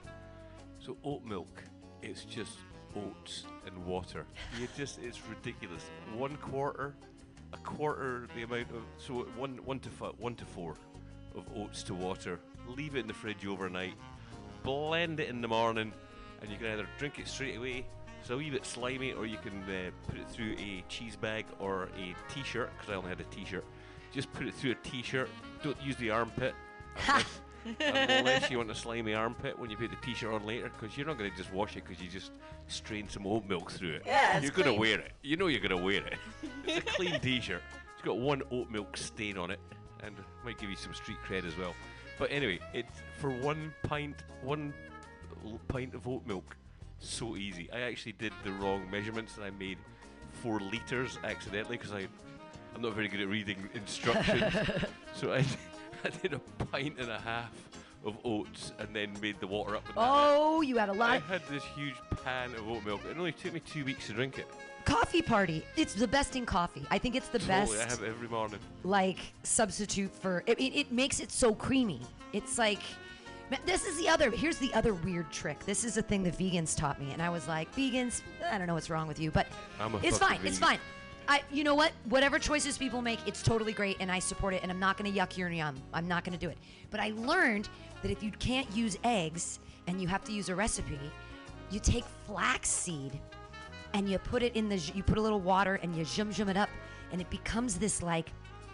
[0.83, 1.63] So oat milk,
[2.01, 2.57] it's just
[2.95, 4.25] oats and water.
[4.59, 5.83] You just it's ridiculous.
[6.15, 6.95] One quarter,
[7.53, 10.75] a quarter the amount of so one one to fi- one to four
[11.35, 12.39] of oats to water.
[12.67, 13.93] Leave it in the fridge overnight.
[14.63, 15.91] Blend it in the morning,
[16.41, 17.85] and you can either drink it straight away
[18.19, 21.45] It's a wee bit slimy, or you can uh, put it through a cheese bag
[21.59, 22.71] or a t-shirt.
[22.77, 23.65] Because I only had a t-shirt.
[24.11, 25.29] Just put it through a t-shirt.
[25.63, 26.53] Don't use the armpit.
[27.79, 31.05] Unless, you want a slimy armpit when you put the t-shirt on later, because you're
[31.05, 32.31] not going to just wash it because you just
[32.67, 34.03] strained some oat milk through it.
[34.05, 35.11] Yeah, you're going to wear it.
[35.21, 36.17] You know you're going to wear it.
[36.67, 37.61] It's a clean t-shirt.
[37.93, 39.59] It's got one oat milk stain on it,
[40.03, 41.75] and might give you some street cred as well.
[42.17, 44.73] But anyway, it's for one pint, one
[45.67, 46.55] pint of oat milk.
[46.99, 47.69] So easy.
[47.73, 49.77] I actually did the wrong measurements, and I made
[50.43, 52.07] four liters accidentally because I,
[52.75, 54.53] I'm not very good at reading instructions.
[55.13, 55.43] so I,
[56.05, 57.51] I did a pint and a half
[58.03, 59.85] of oats, and then made the water up.
[59.85, 60.01] with that.
[60.03, 61.93] Oh, you had a lot of had this huge
[62.23, 63.01] pan of oat milk.
[63.09, 64.47] It only took me two weeks to drink it.
[64.85, 65.63] coffee party.
[65.77, 66.83] It's the best in coffee.
[66.89, 68.59] I think it's the Totally, I best have it every morning.
[68.83, 72.01] like substitute for it, it, it makes it so creamy.
[72.33, 72.79] It's like
[73.67, 75.63] this is the other here's the other weird trick.
[75.65, 78.65] This is a thing the vegans taught me and I was like, "Vegans, I don't
[78.65, 79.45] know what's wrong with you, but
[80.01, 80.39] it's fine.
[80.43, 80.79] It's fine."
[81.27, 81.91] I, you know what?
[82.09, 84.61] Whatever choices people make, it's totally great, and I support it.
[84.63, 85.75] And I'm not going to yuck your yum.
[85.93, 86.57] I'm not going to do it.
[86.89, 87.69] But I learned
[88.01, 90.99] that if you can't use eggs and you have to use a recipe,
[91.69, 93.19] you take flaxseed
[93.93, 96.49] and you put it in the you put a little water and you zhum zhum
[96.49, 96.69] it up
[97.11, 98.31] and it becomes this like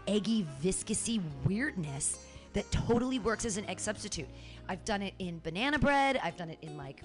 [0.07, 2.19] eggy viscousy weirdness
[2.53, 4.27] that totally works as an egg substitute
[4.69, 7.01] i've done it in banana bread i've done it in like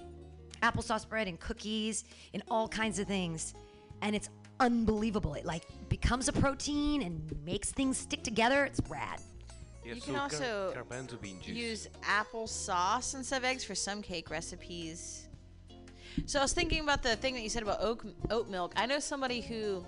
[0.61, 3.53] applesauce bread and cookies in all kinds of things
[4.01, 4.29] and it's
[4.63, 9.19] unbelievable it like becomes a protein and makes things stick together it's rad
[9.85, 11.55] Yeah, You so can also garbanzo bean juice.
[11.55, 11.87] use
[12.19, 15.27] apple sauce instead of eggs for some cake recipes.
[16.27, 18.73] So I was thinking about the thing that you said about oat, oat milk.
[18.75, 19.83] I know somebody who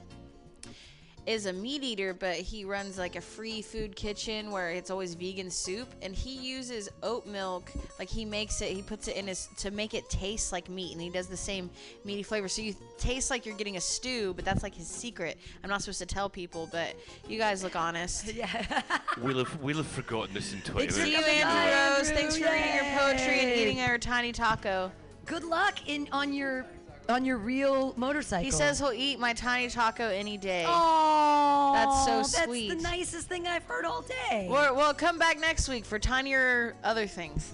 [1.25, 5.15] is a meat eater, but he runs like a free food kitchen where it's always
[5.15, 7.71] vegan soup, and he uses oat milk.
[7.97, 10.91] Like he makes it, he puts it in his to make it taste like meat,
[10.93, 11.69] and he does the same
[12.03, 12.47] meaty flavor.
[12.47, 15.37] So you taste like you're getting a stew, but that's like his secret.
[15.63, 16.93] I'm not supposed to tell people, but
[17.27, 18.33] you guys look honest.
[18.33, 18.81] yeah
[19.21, 21.43] We'll have, we'll have forgotten this in 20 Thanks See you, minutes.
[21.43, 22.11] Andrew Rose.
[22.11, 22.59] Thanks for Andrew.
[22.61, 24.91] reading your poetry and eating our tiny taco.
[25.25, 26.65] good luck in on your
[27.09, 30.65] on your real motorcycle He says he'll eat my tiny taco any day.
[30.67, 32.69] Oh, That's so That's sweet.
[32.69, 34.47] That's the nicest thing I've heard all day.
[34.49, 37.51] Or, well, come back next week for tinier other things.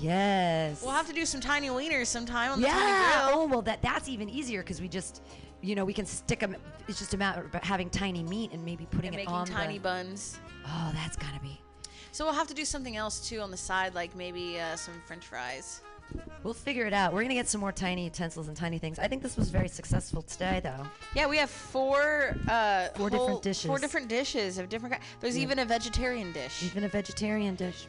[0.00, 0.82] yes.
[0.82, 2.74] We'll have to do some tiny wieners sometime on the yeah.
[2.74, 3.40] tiny grill.
[3.40, 5.22] Oh well, that that's even easier because we just,
[5.62, 6.56] you know, we can stick them.
[6.88, 9.46] It's just a matter of having tiny meat and maybe putting and it making on
[9.46, 9.84] tiny the.
[9.84, 10.38] buns.
[10.66, 11.60] Oh, that's gotta be.
[12.12, 14.94] So we'll have to do something else too on the side, like maybe uh, some
[15.06, 15.80] French fries.
[16.42, 17.12] We'll figure it out.
[17.14, 18.98] We're gonna get some more tiny utensils and tiny things.
[18.98, 20.86] I think this was very successful today, though.
[21.14, 23.64] Yeah, we have four uh, Four different dishes.
[23.66, 24.94] Four different dishes of different.
[24.96, 26.62] ki- There's even a vegetarian dish.
[26.62, 27.86] Even a vegetarian dish.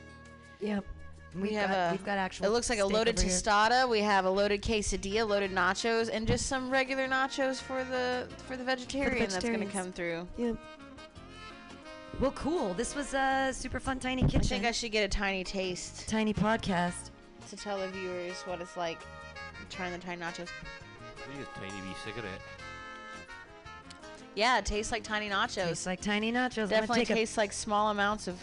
[0.61, 0.85] Yep.
[1.33, 1.91] We've we have got, a.
[1.91, 2.45] we've got actual.
[2.45, 3.37] It looks like a loaded over here.
[3.37, 3.89] tostada.
[3.89, 8.55] We have a loaded quesadilla, loaded nachos, and just some regular nachos for the for
[8.55, 10.25] the vegetarian that's going to come through.
[10.37, 10.55] Yep.
[12.21, 12.73] Well, cool.
[12.75, 14.39] This was a super fun tiny kitchen.
[14.39, 17.11] I think I should get a tiny taste tiny podcast.
[17.49, 18.99] To tell the viewers what it's like
[19.69, 20.47] trying the tiny nachos.
[21.29, 22.41] Maybe a tiny wee cigarette.
[24.35, 25.67] Yeah, it tastes like tiny nachos.
[25.67, 26.69] Tastes like tiny nachos.
[26.69, 28.37] Definitely take tastes like small amounts of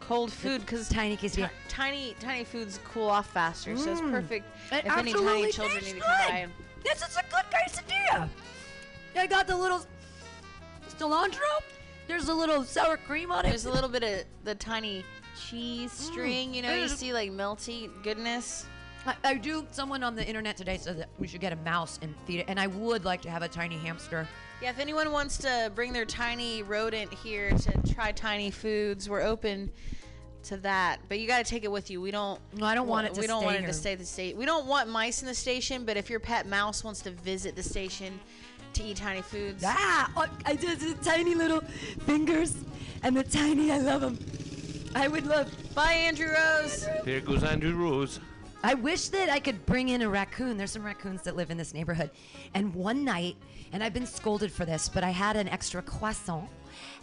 [0.00, 1.50] cold food because tiny quesadilla.
[1.68, 3.76] tiny tiny foods cool off faster.
[3.76, 4.10] So it's Mm.
[4.10, 6.28] perfect It if any tiny absolutely children tastes need to come good.
[6.30, 6.38] by.
[6.38, 6.52] and-
[6.84, 8.28] This is a good quesadilla.
[9.16, 9.84] I got the little
[10.98, 11.62] cilantro.
[12.06, 13.48] There's a little sour cream on it.
[13.48, 15.04] There's a little bit of the tiny
[15.36, 16.54] cheese string.
[16.54, 18.66] You know, you see like melty goodness.
[19.06, 19.66] I, I do.
[19.70, 22.46] Someone on the internet today said that we should get a mouse and feed it,
[22.48, 24.26] and I would like to have a tiny hamster.
[24.60, 29.22] Yeah, if anyone wants to bring their tiny rodent here to try tiny foods, we're
[29.22, 29.70] open
[30.44, 31.00] to that.
[31.08, 32.00] But you got to take it with you.
[32.00, 32.40] We don't.
[32.54, 34.36] No, I don't want it to We don't stay want it to stay the state.
[34.36, 35.84] We don't want mice in the station.
[35.84, 38.18] But if your pet mouse wants to visit the station
[38.72, 41.60] to eat tiny foods, Ah, oh, I just the tiny little
[42.06, 42.56] fingers
[43.02, 43.70] and the tiny.
[43.70, 44.18] I love them.
[44.96, 45.52] I would love.
[45.74, 46.88] bye, Andrew Rose.
[47.04, 48.18] There goes Andrew Rose.
[48.64, 50.56] I wish that I could bring in a raccoon.
[50.56, 52.10] There's some raccoons that live in this neighborhood.
[52.54, 53.36] And one night,
[53.74, 56.48] and I've been scolded for this, but I had an extra croissant,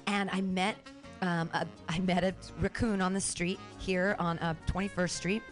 [0.08, 0.76] and I met,
[1.22, 5.44] um, a, I met a raccoon on the street here on uh, 21st Street,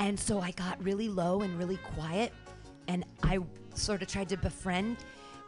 [0.00, 2.32] and so I got really low and really quiet,
[2.88, 3.38] and I
[3.74, 4.96] sort of tried to befriend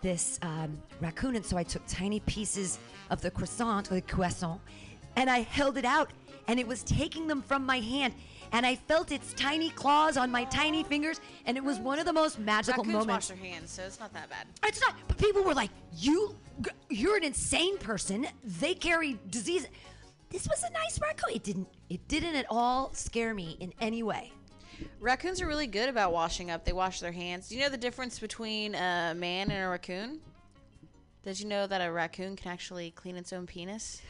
[0.03, 2.78] this um, raccoon, and so I took tiny pieces
[3.11, 4.61] of the croissant, or the croissant,
[5.16, 6.12] and I held it out,
[6.49, 8.15] and it was taking them from my hand.
[8.51, 12.07] And I felt its tiny claws on my tiny fingers, and it was one of
[12.07, 13.29] the most magical Raccoons wash moments.
[13.29, 14.47] their hands, so it's not that bad.
[14.65, 16.35] It's not, but people were like, "You,
[16.89, 18.27] you're an insane person.
[18.43, 19.69] They carry disease."
[20.31, 21.35] This was a nice raccoon.
[21.35, 24.33] It didn't, it didn't at all scare me in any way.
[25.01, 26.65] Raccoons are really good about washing up.
[26.65, 27.49] They wash their hands.
[27.49, 30.21] Do you know the difference between a man and a raccoon?
[31.23, 34.01] Did you know that a raccoon can actually clean its own penis?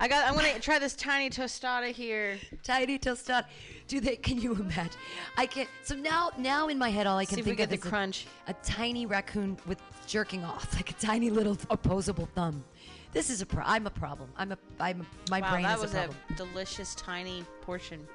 [0.00, 0.26] I got.
[0.28, 2.38] I'm gonna try this tiny tostada here.
[2.62, 3.44] Tiny tostada.
[3.88, 4.16] Do they?
[4.16, 4.92] Can you imagine?
[5.36, 5.66] I can.
[5.82, 7.70] So now, now in my head, all I can See if we think get of
[7.70, 8.26] the is a- crunch.
[8.48, 12.64] A, tiny raccoon with jerking off, like a tiny little opposable thumb.
[13.12, 13.46] This is a.
[13.46, 14.30] Pro- I'm a problem.
[14.36, 14.58] I'm a.
[14.80, 15.92] I'm a, my wow, brain is a problem.
[15.92, 18.06] That was a delicious tiny portion.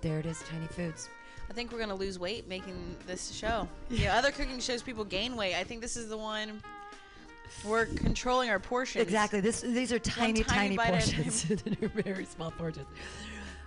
[0.00, 1.08] There it is, tiny foods.
[1.48, 3.68] I think we're gonna lose weight making this show.
[3.90, 5.54] Yeah, other cooking shows people gain weight.
[5.54, 6.62] I think this is the one
[7.64, 9.02] we're controlling our portions.
[9.02, 9.40] Exactly.
[9.40, 11.42] This these are tiny, tiny tiny, bite at a portions.
[11.80, 12.86] They're very small portions.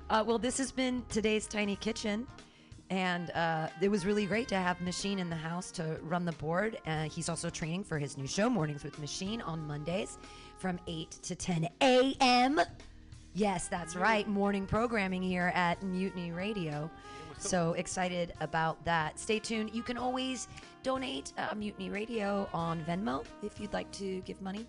[0.10, 2.28] Uh, well, this has been today's tiny kitchen,
[2.90, 6.32] and uh, it was really great to have Machine in the house to run the
[6.34, 6.78] board.
[6.86, 10.18] Uh, he's also training for his new show, Mornings with Machine, on Mondays
[10.58, 12.62] from 8 to 10 a.m.
[13.34, 14.28] Yes, that's right.
[14.28, 16.90] Morning programming here at Mutiny Radio.
[17.38, 19.20] So excited about that.
[19.20, 19.72] Stay tuned.
[19.74, 20.48] You can always
[20.86, 24.68] donate uh, Mutiny Radio on Venmo if you'd like to give money.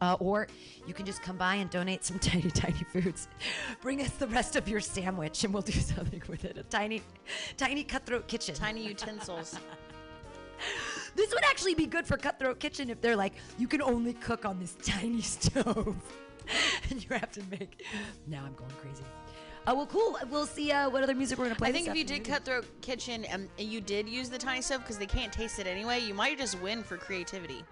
[0.00, 0.48] Uh, or
[0.88, 3.28] you can just come by and donate some tiny, tiny foods.
[3.80, 6.58] Bring us the rest of your sandwich and we'll do something with it.
[6.58, 7.00] A tiny,
[7.56, 8.56] tiny cutthroat kitchen.
[8.56, 9.58] Tiny utensils.
[11.14, 14.44] This would actually be good for Cutthroat Kitchen if they're like, you can only cook
[14.44, 15.96] on this tiny stove.
[16.90, 17.84] and you have to make.
[18.26, 19.02] Now I'm going crazy.
[19.66, 20.16] Uh, well, cool.
[20.30, 21.68] We'll see uh, what other music we're going to play.
[21.68, 22.24] I think if you did.
[22.24, 26.00] Cutthroat Kitchen and you did use the tiny stove because they can't taste it anyway,
[26.00, 27.64] you might just win for creativity.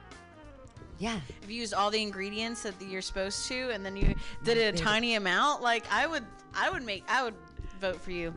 [0.98, 1.20] Yeah.
[1.42, 4.14] If you used all the ingredients that you're supposed to, and then you
[4.44, 6.24] did a tiny amount, like I would,
[6.54, 7.34] I would make, I would
[7.80, 8.32] vote for you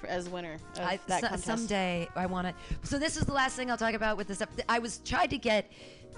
[0.00, 1.44] for, as winner of I, that so- contest.
[1.44, 2.54] someday I want to.
[2.88, 4.42] So this is the last thing I'll talk about with this.
[4.68, 5.70] I was tried to get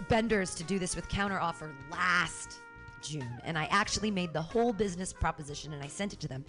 [0.09, 2.61] Benders to do this with counter offer last
[3.03, 6.45] June, and I actually made the whole business proposition and I sent it to them,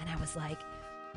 [0.00, 0.60] and I was like,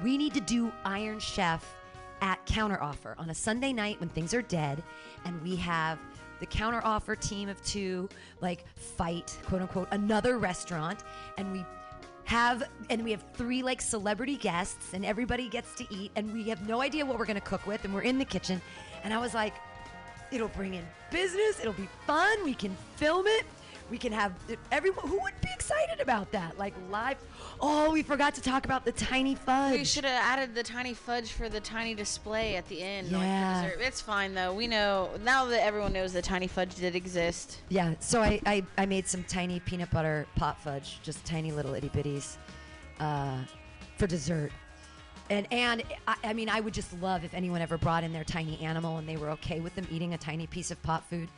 [0.03, 1.75] "We need to do Iron Chef
[2.21, 4.83] at counter offer on a Sunday night when things are dead,
[5.25, 5.99] and we have."
[6.39, 8.07] The counter offer team of two,
[8.41, 11.03] like, fight, quote unquote, another restaurant,
[11.39, 11.65] and we
[12.27, 16.43] have and we have three like celebrity guests and everybody gets to eat and we
[16.43, 18.61] have no idea what we're going to cook with and we're in the kitchen
[19.05, 19.53] and i was like
[20.33, 23.45] it'll bring in business it'll be fun we can film it
[23.89, 24.33] we can have
[24.71, 27.17] everyone who would be excited about that like live
[27.61, 30.93] oh we forgot to talk about the tiny fudge We should have added the tiny
[30.93, 33.11] fudge for the tiny display at the end.
[33.11, 33.63] like, Yeah.
[33.63, 33.79] dessert.
[33.81, 34.53] It's fine though.
[34.53, 37.61] We know now that everyone knows the tiny fudge did exist.
[37.69, 41.73] Yeah, so I, I, I made some tiny peanut butter pot fudge, just tiny little
[41.73, 42.37] itty bitties,
[42.99, 43.39] uh,
[43.97, 44.51] for dessert.
[45.29, 48.23] And and I, I mean, I would just love if anyone ever brought in their
[48.23, 51.29] tiny animal and they were okay with them eating a tiny piece of pot food.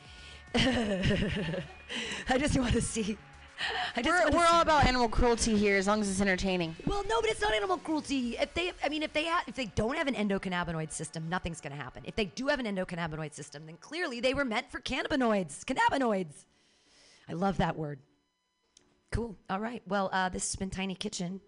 [0.54, 3.16] I just want to see.
[3.94, 6.74] I just We're, we're all about animal cruelty here, as long as it's entertaining.
[6.86, 8.36] Well, no, but it's not animal cruelty.
[8.38, 11.60] If they, I mean, if they ha- if they don't have an endocannabinoid system, nothing's
[11.60, 12.02] going to happen.
[12.06, 15.64] If they do have an endocannabinoid system, then clearly they were meant for cannabinoids.
[15.64, 16.46] Cannabinoids.
[17.28, 18.00] I love that word.
[19.12, 19.36] Cool.
[19.48, 19.82] All right.
[19.86, 21.40] Well, uh, this has been Tiny Kitchen.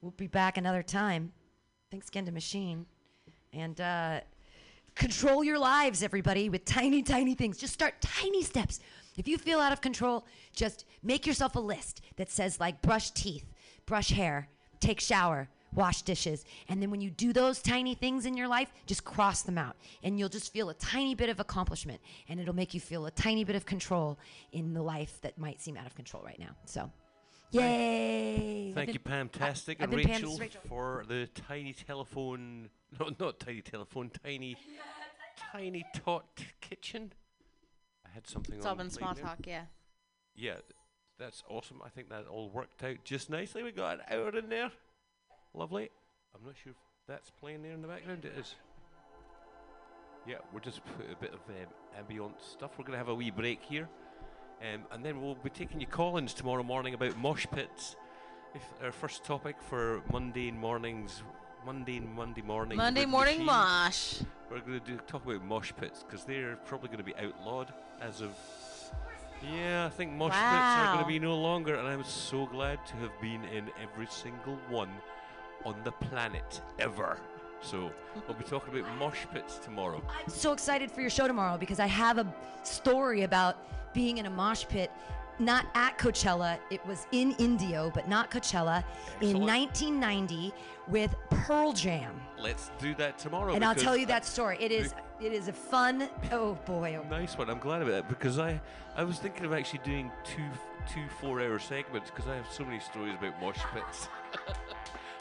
[0.00, 1.32] We'll be back another time.
[1.90, 2.86] Thanks again to Machine.
[3.52, 4.20] And uh,
[4.96, 7.58] control your lives, everybody, with tiny, tiny things.
[7.58, 8.80] Just start tiny steps.
[9.16, 13.10] If you feel out of control, just make yourself a list that says, like, brush
[13.12, 13.44] teeth,
[13.86, 14.48] brush hair,
[14.80, 16.44] take shower, wash dishes.
[16.68, 19.76] And then when you do those tiny things in your life, just cross them out.
[20.02, 22.00] And you'll just feel a tiny bit of accomplishment.
[22.28, 24.18] And it'll make you feel a tiny bit of control
[24.52, 26.54] in the life that might seem out of control right now.
[26.66, 26.90] So,
[27.52, 28.72] yay!
[28.74, 30.60] Thank I've you, been- Pamtastic, I've and been Pam- Rachel, Rachel.
[30.68, 32.68] for the tiny telephone.
[32.98, 34.10] No, not tiny telephone.
[34.24, 34.56] Tiny,
[35.52, 36.26] tiny tot
[36.60, 37.12] kitchen.
[38.06, 38.64] I had something.
[38.64, 39.64] All been small talk, yeah.
[40.34, 40.56] Yeah,
[41.18, 41.80] that's awesome.
[41.84, 43.62] I think that all worked out just nicely.
[43.62, 44.70] We got an hour in there.
[45.54, 45.90] Lovely.
[46.34, 46.78] I'm not sure if
[47.08, 48.24] that's playing there in the background.
[48.24, 48.54] It is.
[50.26, 52.72] Yeah, we're just put a bit of um, ambient stuff.
[52.78, 53.88] We're going to have a wee break here.
[54.60, 57.94] Um, and then we'll be taking you call-ins tomorrow morning about mosh pits.
[58.54, 61.22] If our first topic for Monday mornings,
[61.66, 62.78] mundane Monday morning.
[62.78, 64.28] Monday morning machines, mosh.
[64.50, 67.74] We're going to do talk about mosh pits because they're probably going to be outlawed
[68.00, 68.30] as of.
[69.52, 72.78] Yeah, I think mosh pits are going to be no longer, and I'm so glad
[72.86, 74.88] to have been in every single one
[75.64, 77.18] on the planet ever.
[77.60, 77.90] So
[78.28, 80.00] we'll be talking about mosh pits tomorrow.
[80.08, 83.56] I'm so excited for your show tomorrow because I have a story about
[83.92, 84.92] being in a mosh pit,
[85.38, 86.58] not at Coachella.
[86.70, 88.84] It was in Indio, but not Coachella,
[89.20, 90.52] in 1990
[90.88, 92.20] with Pearl Jam.
[92.38, 93.54] Let's do that tomorrow.
[93.54, 94.56] and I'll tell you that story.
[94.60, 96.08] It is it is a fun.
[96.32, 96.98] Oh boy.
[97.02, 97.08] Oh.
[97.08, 97.48] Nice one.
[97.48, 98.60] I'm glad about that because I,
[98.96, 100.48] I was thinking of actually doing two
[100.92, 104.08] two four hour segments because I have so many stories about mosh pits.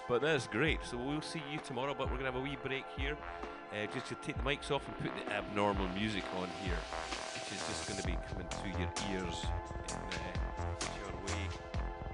[0.07, 0.79] But that's great.
[0.85, 1.95] So we'll see you tomorrow.
[1.97, 3.17] But we're gonna have a wee break here,
[3.71, 6.77] uh, just to take the mics off and put the abnormal music on here,
[7.45, 9.45] which is just going to be coming through your ears
[9.89, 11.45] in uh, your way,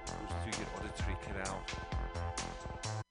[0.06, 3.01] goes through your auditory canal.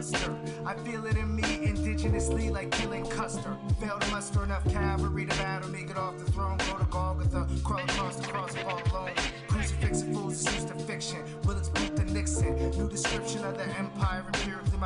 [0.00, 3.54] I feel it in me indigenously like killing Custer.
[3.78, 7.46] Fail to muster enough cavalry to battle, make it off the throne, go to Golgotha,
[7.62, 9.10] crawl across the cross, fall alone.
[9.48, 11.18] Crucifixing fools is used to fiction.
[11.42, 12.56] Bullets boot the Nixon.
[12.78, 14.24] New description of the empire.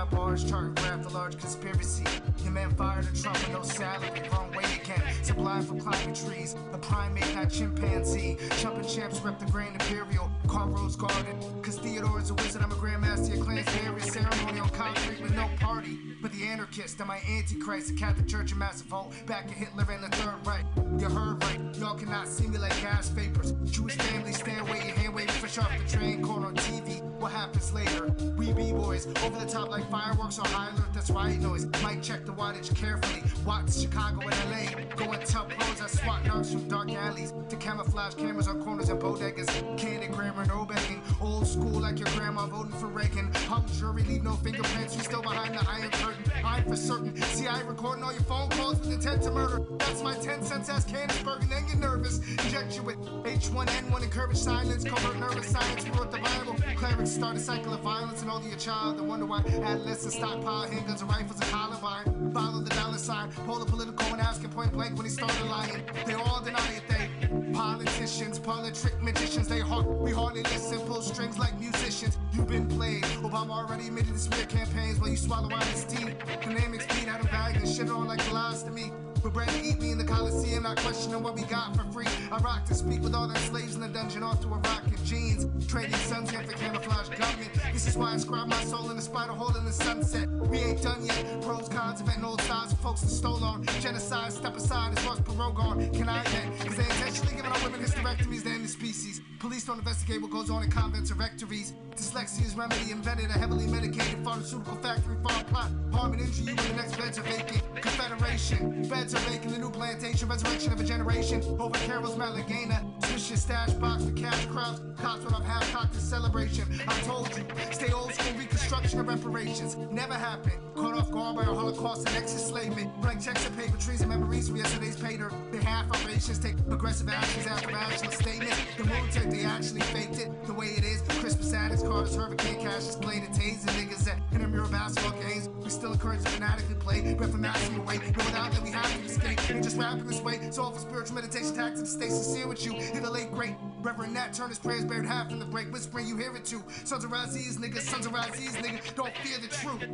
[0.04, 2.04] Empirically, bars chart graph the large conspiracy.
[2.42, 4.28] Your man fired a Trump with no salary.
[4.30, 5.02] Wrong way again.
[5.22, 6.56] Sublime for climbing trees.
[6.72, 8.36] A primate, not chimpanzee.
[8.58, 10.30] Jumping champs rep the Grand Imperial.
[10.46, 11.62] Carl Rose Garden.
[11.62, 12.62] Cause Theodore is a wizard.
[12.62, 13.34] I'm a grandmaster.
[13.34, 15.98] Your clan's various ceremony on concrete with no party.
[16.20, 17.88] But the anarchist, I'm my antichrist.
[17.88, 19.12] The Catholic Church and massive vote.
[19.26, 20.64] Back at Hitler and the Third Reich.
[20.98, 21.60] You heard right.
[21.76, 23.52] Y'all cannot see me like gas vapors.
[23.70, 26.22] Jewish families stand waiting, hand waving fresh off the train.
[26.22, 27.02] Caught on TV.
[27.20, 28.14] What happens later?
[28.36, 30.92] We b-boys over the top like fireworks on high alert.
[30.92, 31.66] That's right noise.
[31.80, 33.22] Might check the wattage carefully.
[33.46, 34.96] Watch Chicago and LA.
[34.96, 38.88] Go and tell pros I swat narcs from dark alleys to camouflage cameras on corners
[38.88, 39.48] and bodegas.
[39.78, 41.00] Candid grammar, no begging.
[41.20, 43.32] Old school like your grandma voting for Reagan.
[43.46, 44.96] Hung jury, leave no fingerprints.
[44.96, 46.24] You still behind the iron curtain.
[46.44, 47.14] I'm for certain.
[47.22, 49.62] See, I recording all your phone calls with intent to murder.
[49.78, 52.18] That's my 10 cents ass Candinsburg and then get nervous.
[52.44, 56.56] Inject you with H1N1, encourage silence, covert nervous science, we wrote the Bible.
[56.74, 58.98] Clerics start a cycle of violence and only your child.
[58.98, 59.42] And wonder why
[59.84, 62.32] adolescents stockpile handguns and rifles and Columbine.
[62.32, 65.82] Follow the dollar sign, Pull polar political and asking point blank when he started lying.
[66.06, 69.46] They all deny it, they politicians, politrick magicians.
[69.46, 72.16] They hard, we hardly listen, pull strings like musicians.
[72.32, 73.04] You've been played.
[73.22, 76.14] Obama already admitted to smear campaigns while you swallow honesty.
[76.42, 78.90] Dynamic speed out of bag and shit on like lies to me.
[79.24, 82.06] But bread to eat me in the Coliseum, not questioning what we got for free.
[82.30, 85.02] I rock to speak with all them slaves in the dungeon, off to Iraq in
[85.02, 85.46] jeans.
[85.66, 87.50] Trading suns here for camouflage government.
[87.72, 90.28] This is why I inscribe my soul in the spider hole in the sunset.
[90.28, 91.40] We ain't done yet.
[91.40, 93.64] Pros, cons, inventing old styles for folks that stole on.
[93.80, 95.90] Genocide, step aside, as Ross Perot gone.
[95.94, 96.44] Can I get?
[96.60, 99.22] Cause they intentionally giving our women hysterectomies, they end the species.
[99.38, 101.72] Police don't investigate what goes on in convents or rectories.
[101.96, 105.70] Dyslexia's remedy invented a heavily medicated pharmaceutical factory farm plot.
[105.92, 107.62] Harm and injure you the next beds are vacant.
[107.80, 108.88] Confederation.
[108.88, 110.28] Beds making the new plantation.
[110.28, 111.42] Resurrection of a generation.
[111.58, 112.82] Over Carol's Malagana.
[113.06, 114.80] Swish your stash box for cash crops.
[115.00, 116.64] Cops when I'm half cocked in celebration.
[116.86, 117.44] I told you.
[117.72, 119.76] Stay old school reconstruction of reparations.
[119.90, 120.60] Never happened.
[120.74, 123.00] Caught off guard by a Holocaust and ex-enslavement.
[123.00, 125.30] Blank checks and paper trees and memories from yesterday's pater.
[125.62, 128.54] Half operations take aggressive actions after rational statement.
[128.76, 130.46] The military, they actually faked it.
[130.46, 131.02] The way it is.
[131.20, 135.48] Christmas addicts, Carter's Hurricane Cash displayed and tasing niggas at intramural basketball games.
[135.48, 137.14] We still encourage to fanatically play.
[137.14, 137.98] But from maximum away.
[137.98, 139.03] No without that we have to
[139.50, 140.40] Ain't just rapping this way.
[140.50, 142.74] So for spiritual meditation tactics, stay sincere with you.
[142.74, 143.54] In the late great.
[143.82, 145.70] Reverend Nat turned his prayers buried half in the break.
[145.72, 146.62] Whispering you hear it too.
[146.84, 147.80] Sons of Raziz, niggas.
[147.80, 148.94] Sons of Raziz, nigga.
[148.94, 149.84] Don't fear the truth.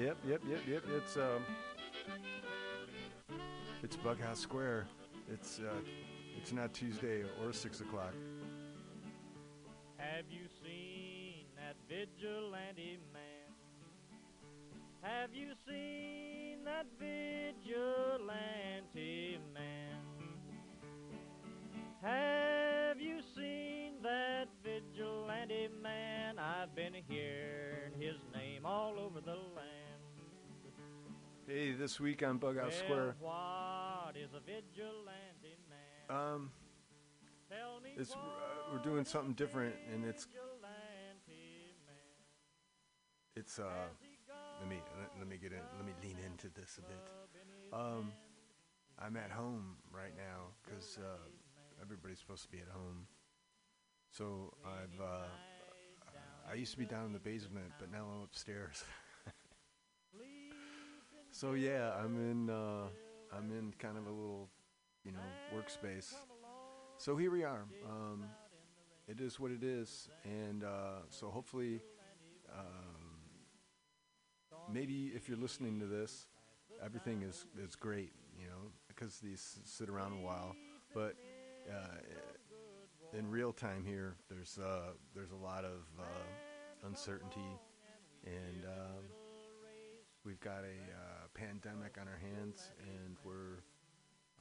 [0.00, 0.82] Yep, yep, yep, yep.
[0.96, 1.44] It's um,
[3.82, 4.86] it's Bughouse Square.
[5.30, 5.80] It's uh,
[6.36, 8.14] it's not Tuesday or six o'clock.
[9.98, 13.52] Have you seen that vigilante man?
[15.02, 18.28] Have you seen that vigilante
[19.54, 19.59] man?
[31.78, 33.30] This week on Bughouse Square, Well,
[34.06, 36.16] what is a vigilante man?
[36.16, 36.50] um,
[37.96, 38.16] it's uh,
[38.72, 40.26] we're doing something different, and it's
[43.36, 43.64] it's uh,
[44.60, 47.10] let me let, let me get in, let me lean into this a bit.
[47.72, 48.12] Um,
[48.98, 51.18] I'm at home right now because uh,
[51.80, 53.06] everybody's supposed to be at home.
[54.10, 55.26] So I've uh,
[56.50, 58.82] I used to be down in the basement, but now I'm upstairs.
[61.30, 62.88] so yeah, I'm in uh,
[63.32, 64.48] I'm in kind of a little
[65.04, 65.18] you know
[65.54, 66.14] workspace.
[66.98, 67.64] so here we are.
[67.88, 68.24] Um,
[69.08, 71.80] it is what it is, and uh, so hopefully,
[72.52, 73.18] um,
[74.72, 76.26] maybe if you're listening to this,
[76.84, 78.12] everything is is great.
[78.38, 80.54] You know, because these sit around a while,
[80.94, 81.14] but
[81.68, 81.98] uh,
[83.16, 87.58] in real time here, there's uh, there's a lot of uh, uncertainty,
[88.24, 89.04] and um,
[90.24, 93.64] we've got a uh, pandemic on our hands, and we're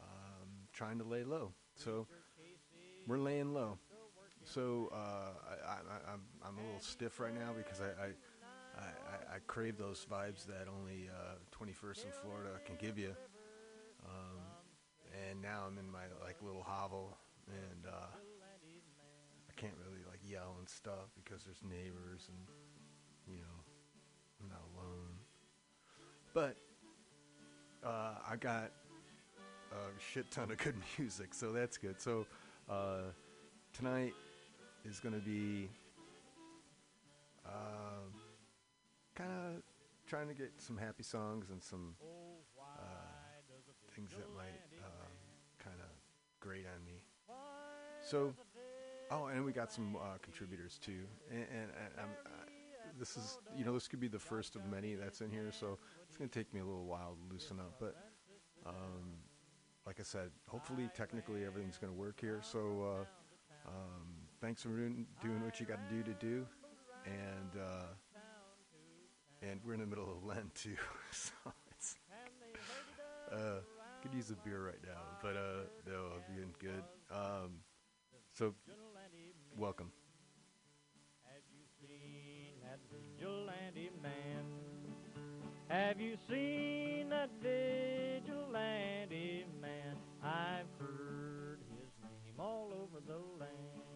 [0.01, 1.53] um, trying to lay low.
[1.75, 2.07] So
[3.07, 3.77] we're laying low.
[4.43, 4.97] So uh,
[5.65, 8.05] I, I, I'm I'm a little stiff right now because I.
[8.05, 8.09] I
[8.77, 13.13] I, I, I crave those vibes that only uh, 21st in Florida can give you.
[14.05, 14.39] Um,
[15.27, 18.07] and now I'm in my like little hovel, and uh,
[19.49, 22.39] I can't really like yell and stuff because there's neighbors, and
[23.27, 23.57] you know,
[24.41, 25.17] I'm not alone.
[26.33, 26.55] But
[27.83, 28.71] uh, I got
[29.71, 32.01] a shit ton of good music, so that's good.
[32.01, 32.25] So
[32.69, 33.11] uh,
[33.73, 34.13] tonight
[34.85, 35.69] is going to be
[37.45, 37.49] uh,
[39.15, 39.61] kind of
[40.07, 41.95] trying to get some happy songs and some
[42.59, 42.81] uh,
[43.95, 45.11] things that might um,
[45.63, 45.89] kind of
[46.39, 47.01] grate on me.
[48.01, 48.33] So,
[49.11, 51.03] oh, and we got some uh, contributors too.
[51.29, 52.29] And, and, and uh,
[52.97, 55.51] this is, you know, this could be the first of many that's in here.
[55.51, 55.77] So
[56.19, 57.75] to take me a little while to loosen up.
[57.79, 57.95] But
[58.65, 59.15] um,
[59.85, 62.39] like I said, hopefully, technically, everything's going to work here.
[62.43, 64.05] So uh, um,
[64.41, 65.05] thanks for doing,
[65.43, 66.45] what you got to do to do.
[67.05, 67.85] And uh,
[69.41, 70.75] and we're in the middle of Lent too,
[71.11, 71.31] so
[71.71, 71.95] it's
[73.31, 73.61] uh,
[74.01, 76.83] could use a beer right now, but uh, no, I'm doing good.
[77.11, 77.59] Um,
[78.33, 78.53] so
[79.57, 79.91] welcome.
[84.01, 84.58] Man?
[85.69, 88.25] Have you seen that vigilante
[89.61, 89.95] man?
[90.23, 93.88] I've heard his name all over the land.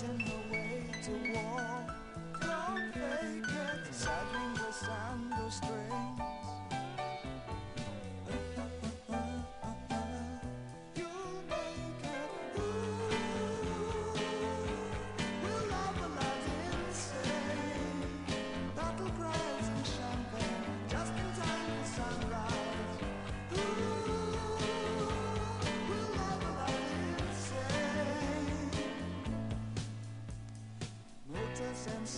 [0.00, 0.29] 있었네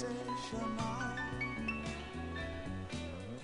[0.03, 1.15] sensational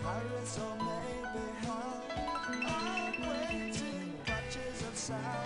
[0.03, 2.03] Paris or maybe hell
[2.51, 5.38] I'm waiting, touches of sound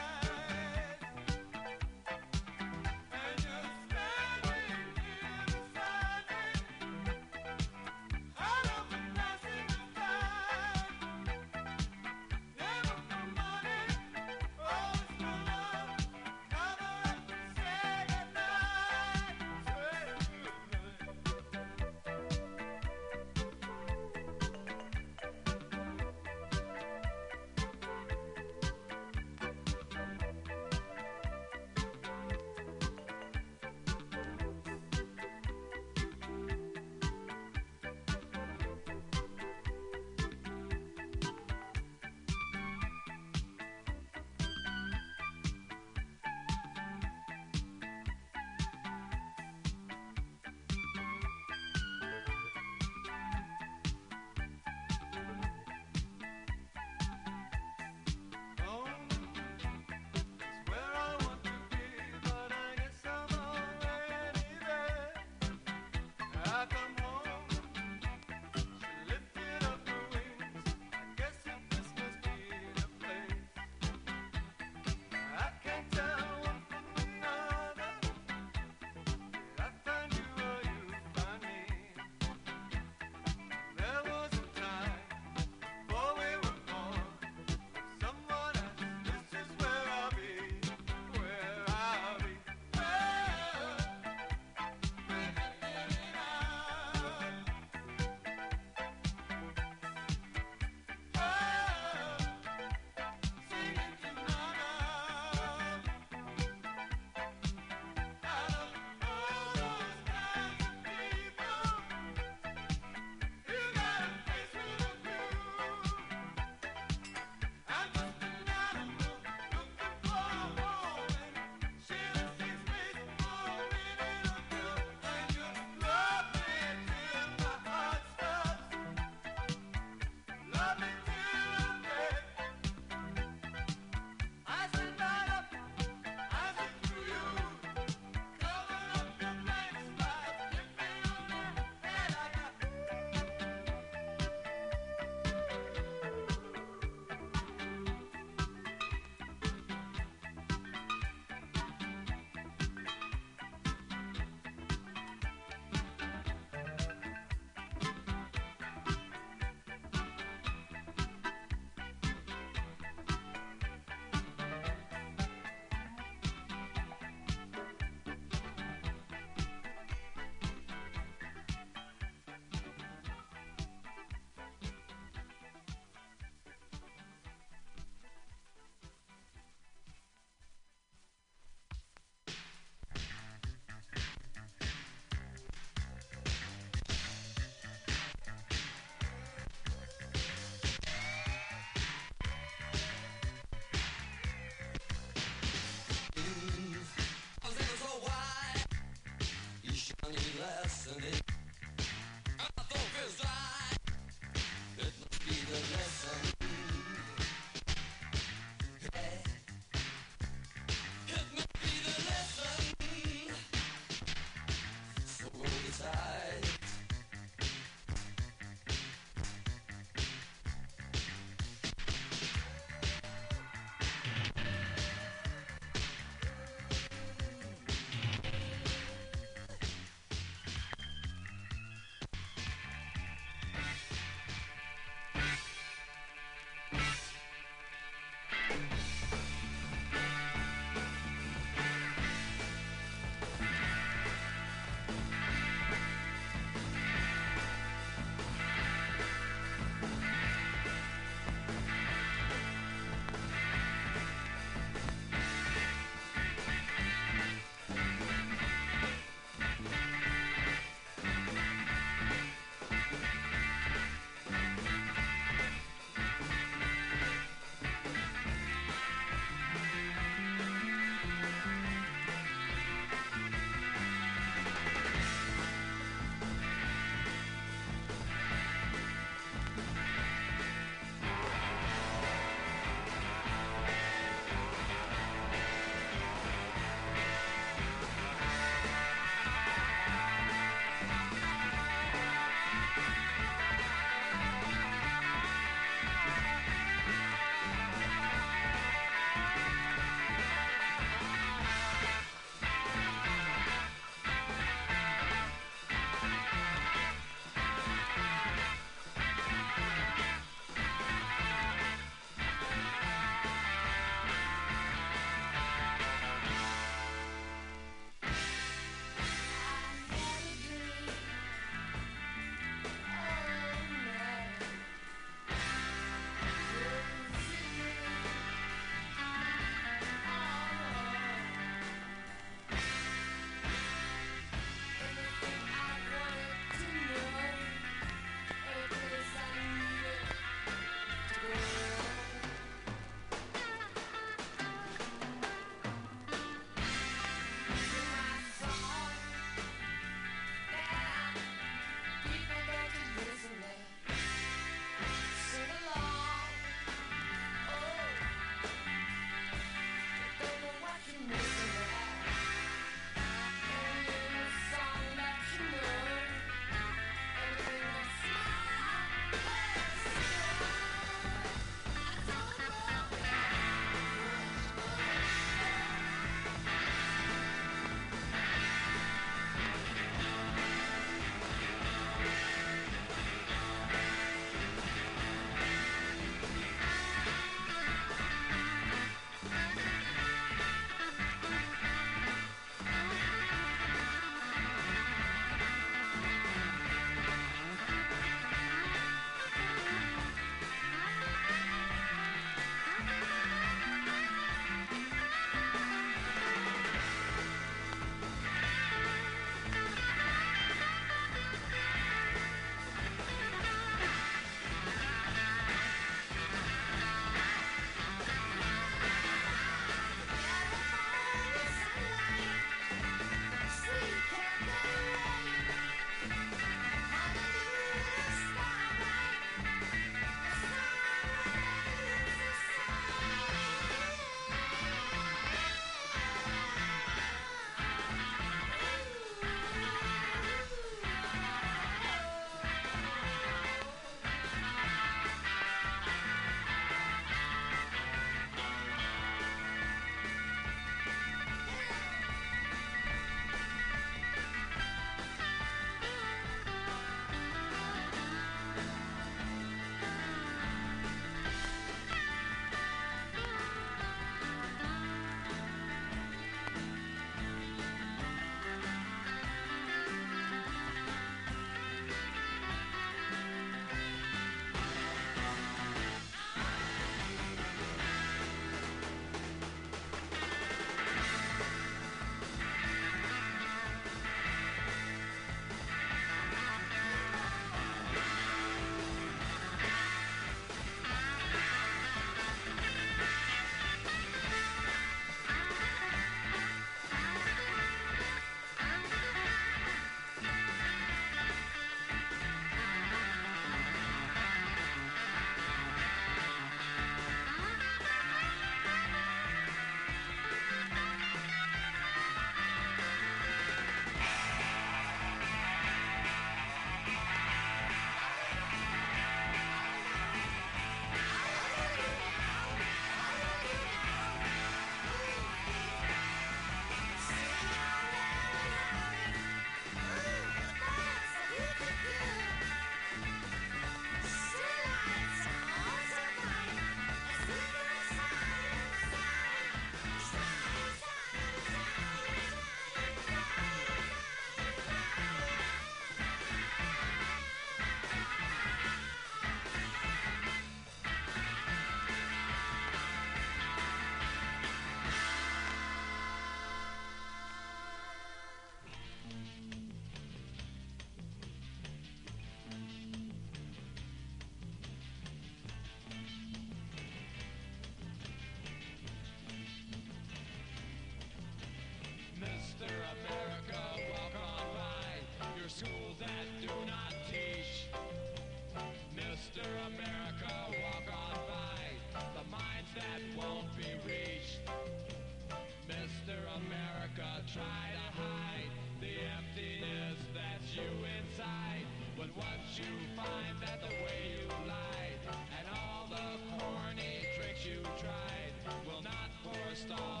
[587.33, 588.51] try to hide
[588.81, 590.67] the emptiness that's you
[590.99, 591.63] inside.
[591.95, 594.99] But once you find that the way you lied
[595.39, 598.35] and all the corny tricks you tried
[598.67, 600.00] will not forestall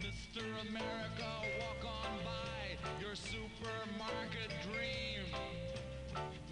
[0.00, 0.42] Mr.
[0.68, 1.30] America,
[1.60, 5.24] walk on by your supermarket dream.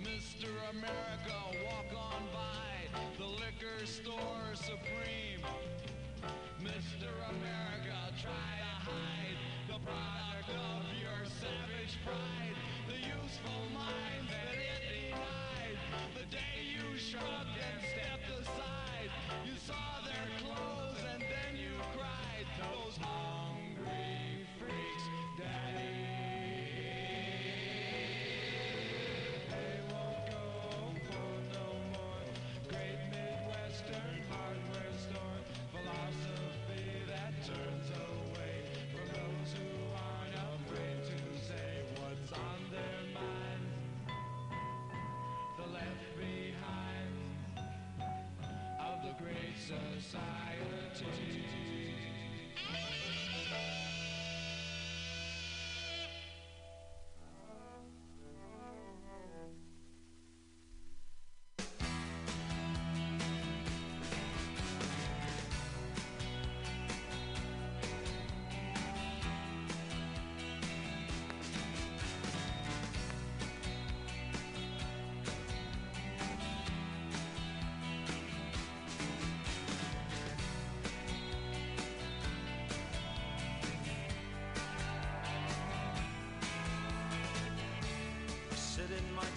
[0.02, 0.48] Mr.
[0.70, 1.36] America,
[1.66, 5.44] walk on by the liquor store supreme.
[6.62, 7.10] Mr.
[7.28, 9.38] America, try to hide
[9.68, 12.56] the product of your savage pride,
[12.88, 15.78] the useful minds that it denied.
[16.16, 19.10] The day you shrugged and stepped aside,
[19.44, 20.03] you saw
[22.94, 23.23] Krishna.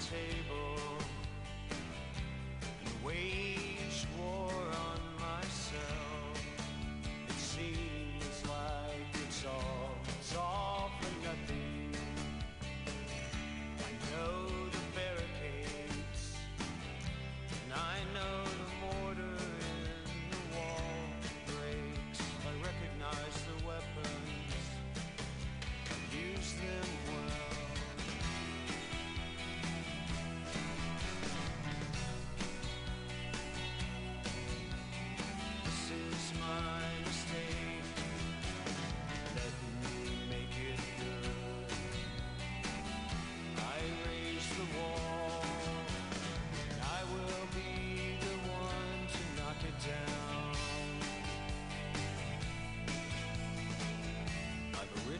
[0.09, 0.46] table.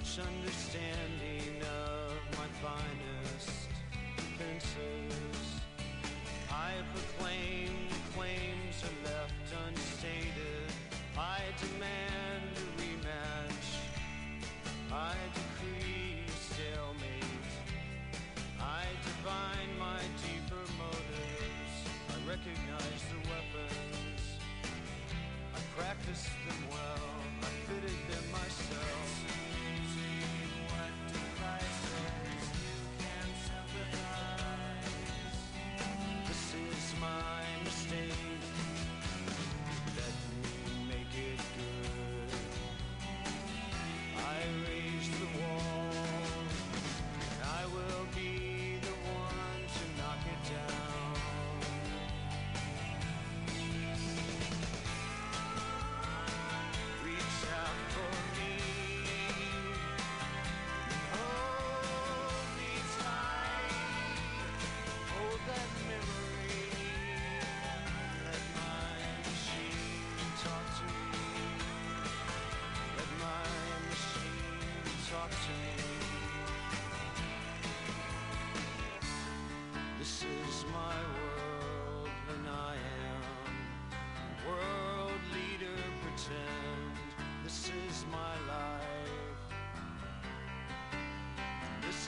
[0.07, 3.67] much understanding of my finest
[4.15, 5.61] defenses.
[6.49, 9.33] I proclaim the claims are left
[9.67, 10.71] unstated.
[11.17, 12.06] I demand.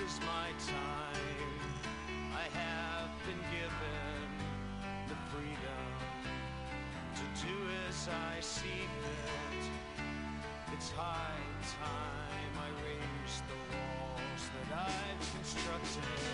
[0.05, 1.59] Is my time.
[2.33, 4.29] I have been given
[5.09, 5.91] the freedom
[7.15, 7.53] to do
[7.89, 9.65] as I see fit.
[10.73, 11.43] It's high
[11.81, 16.28] time I raise the walls that I've constructed.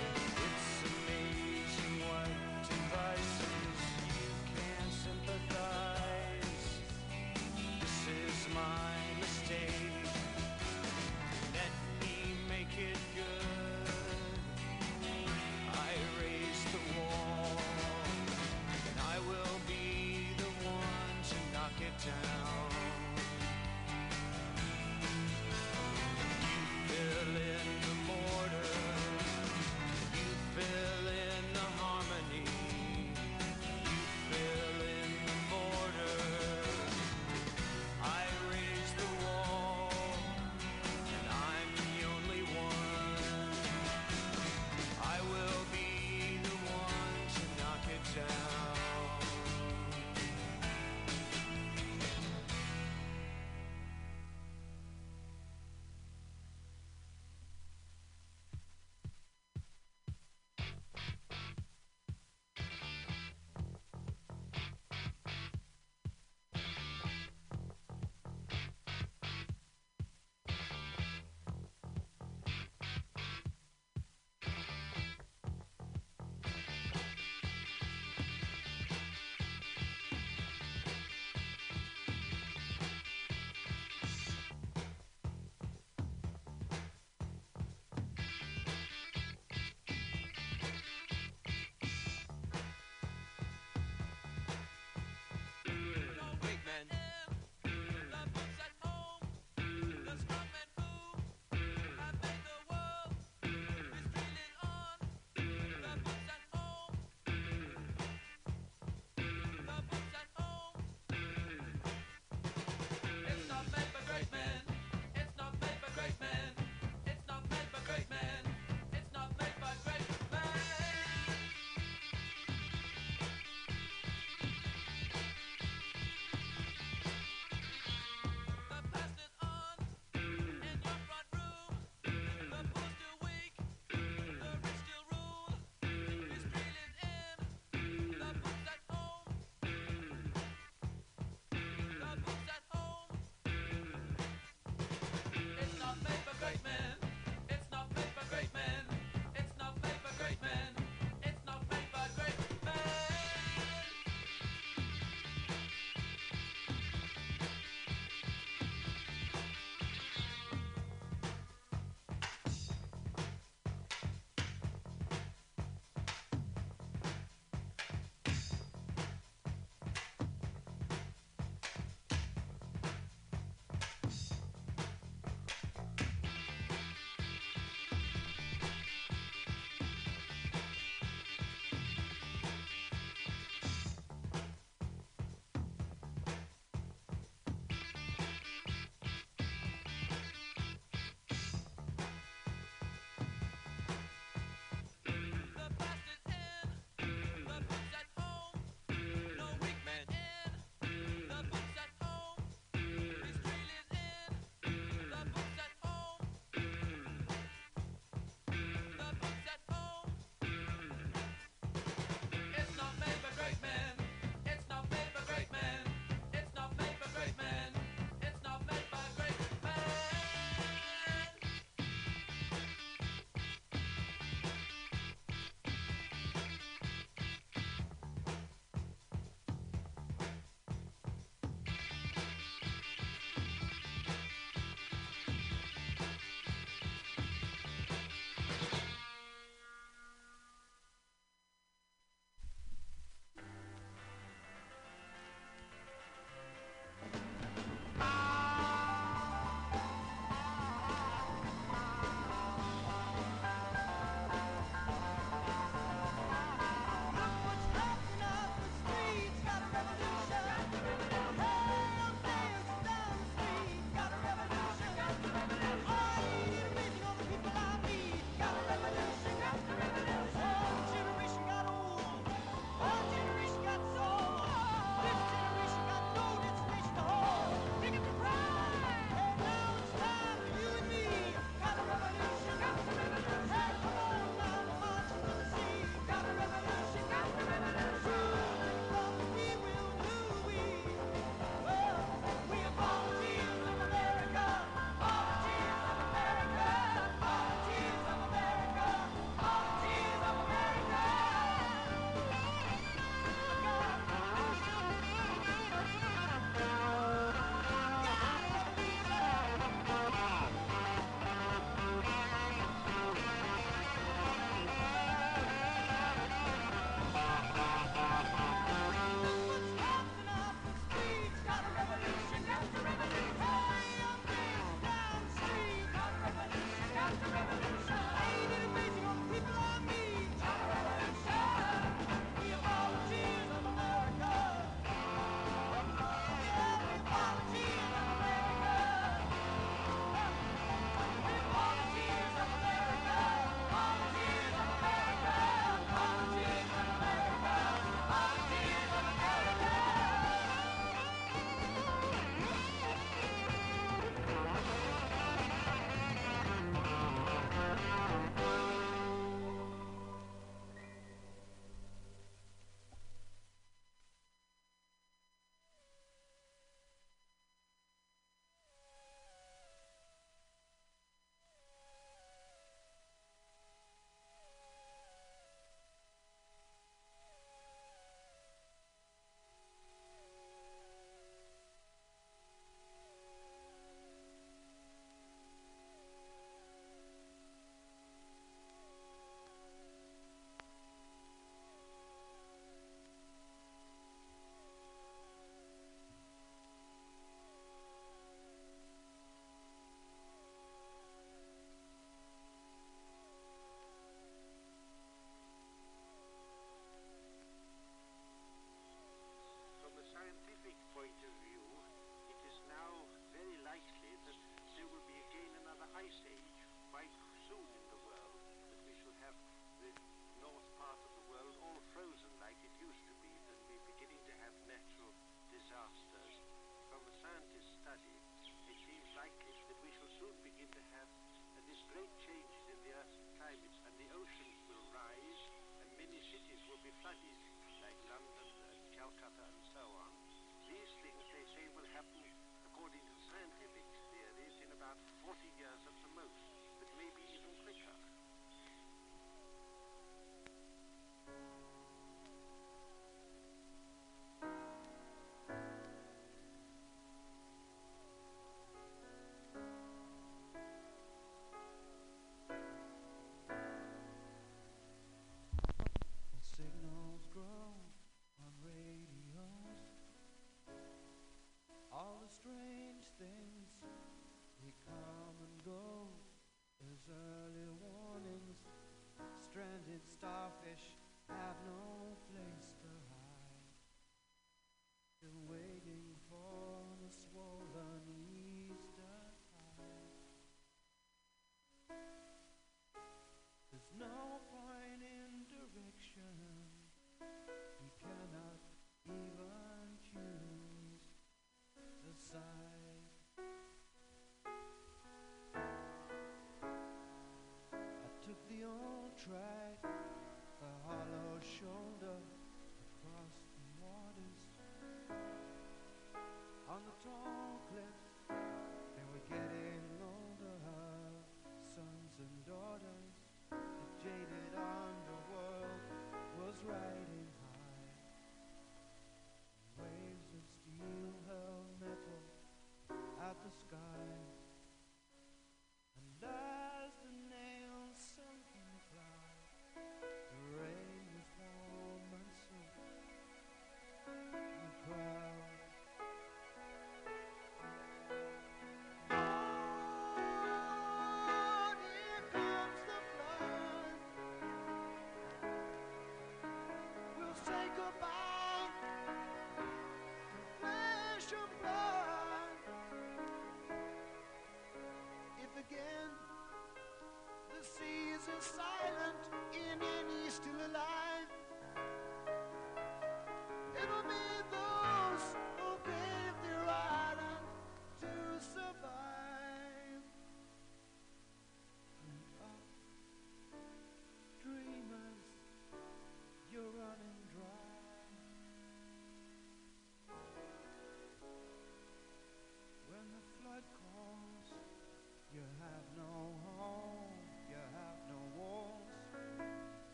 [573.86, 574.35] It'll be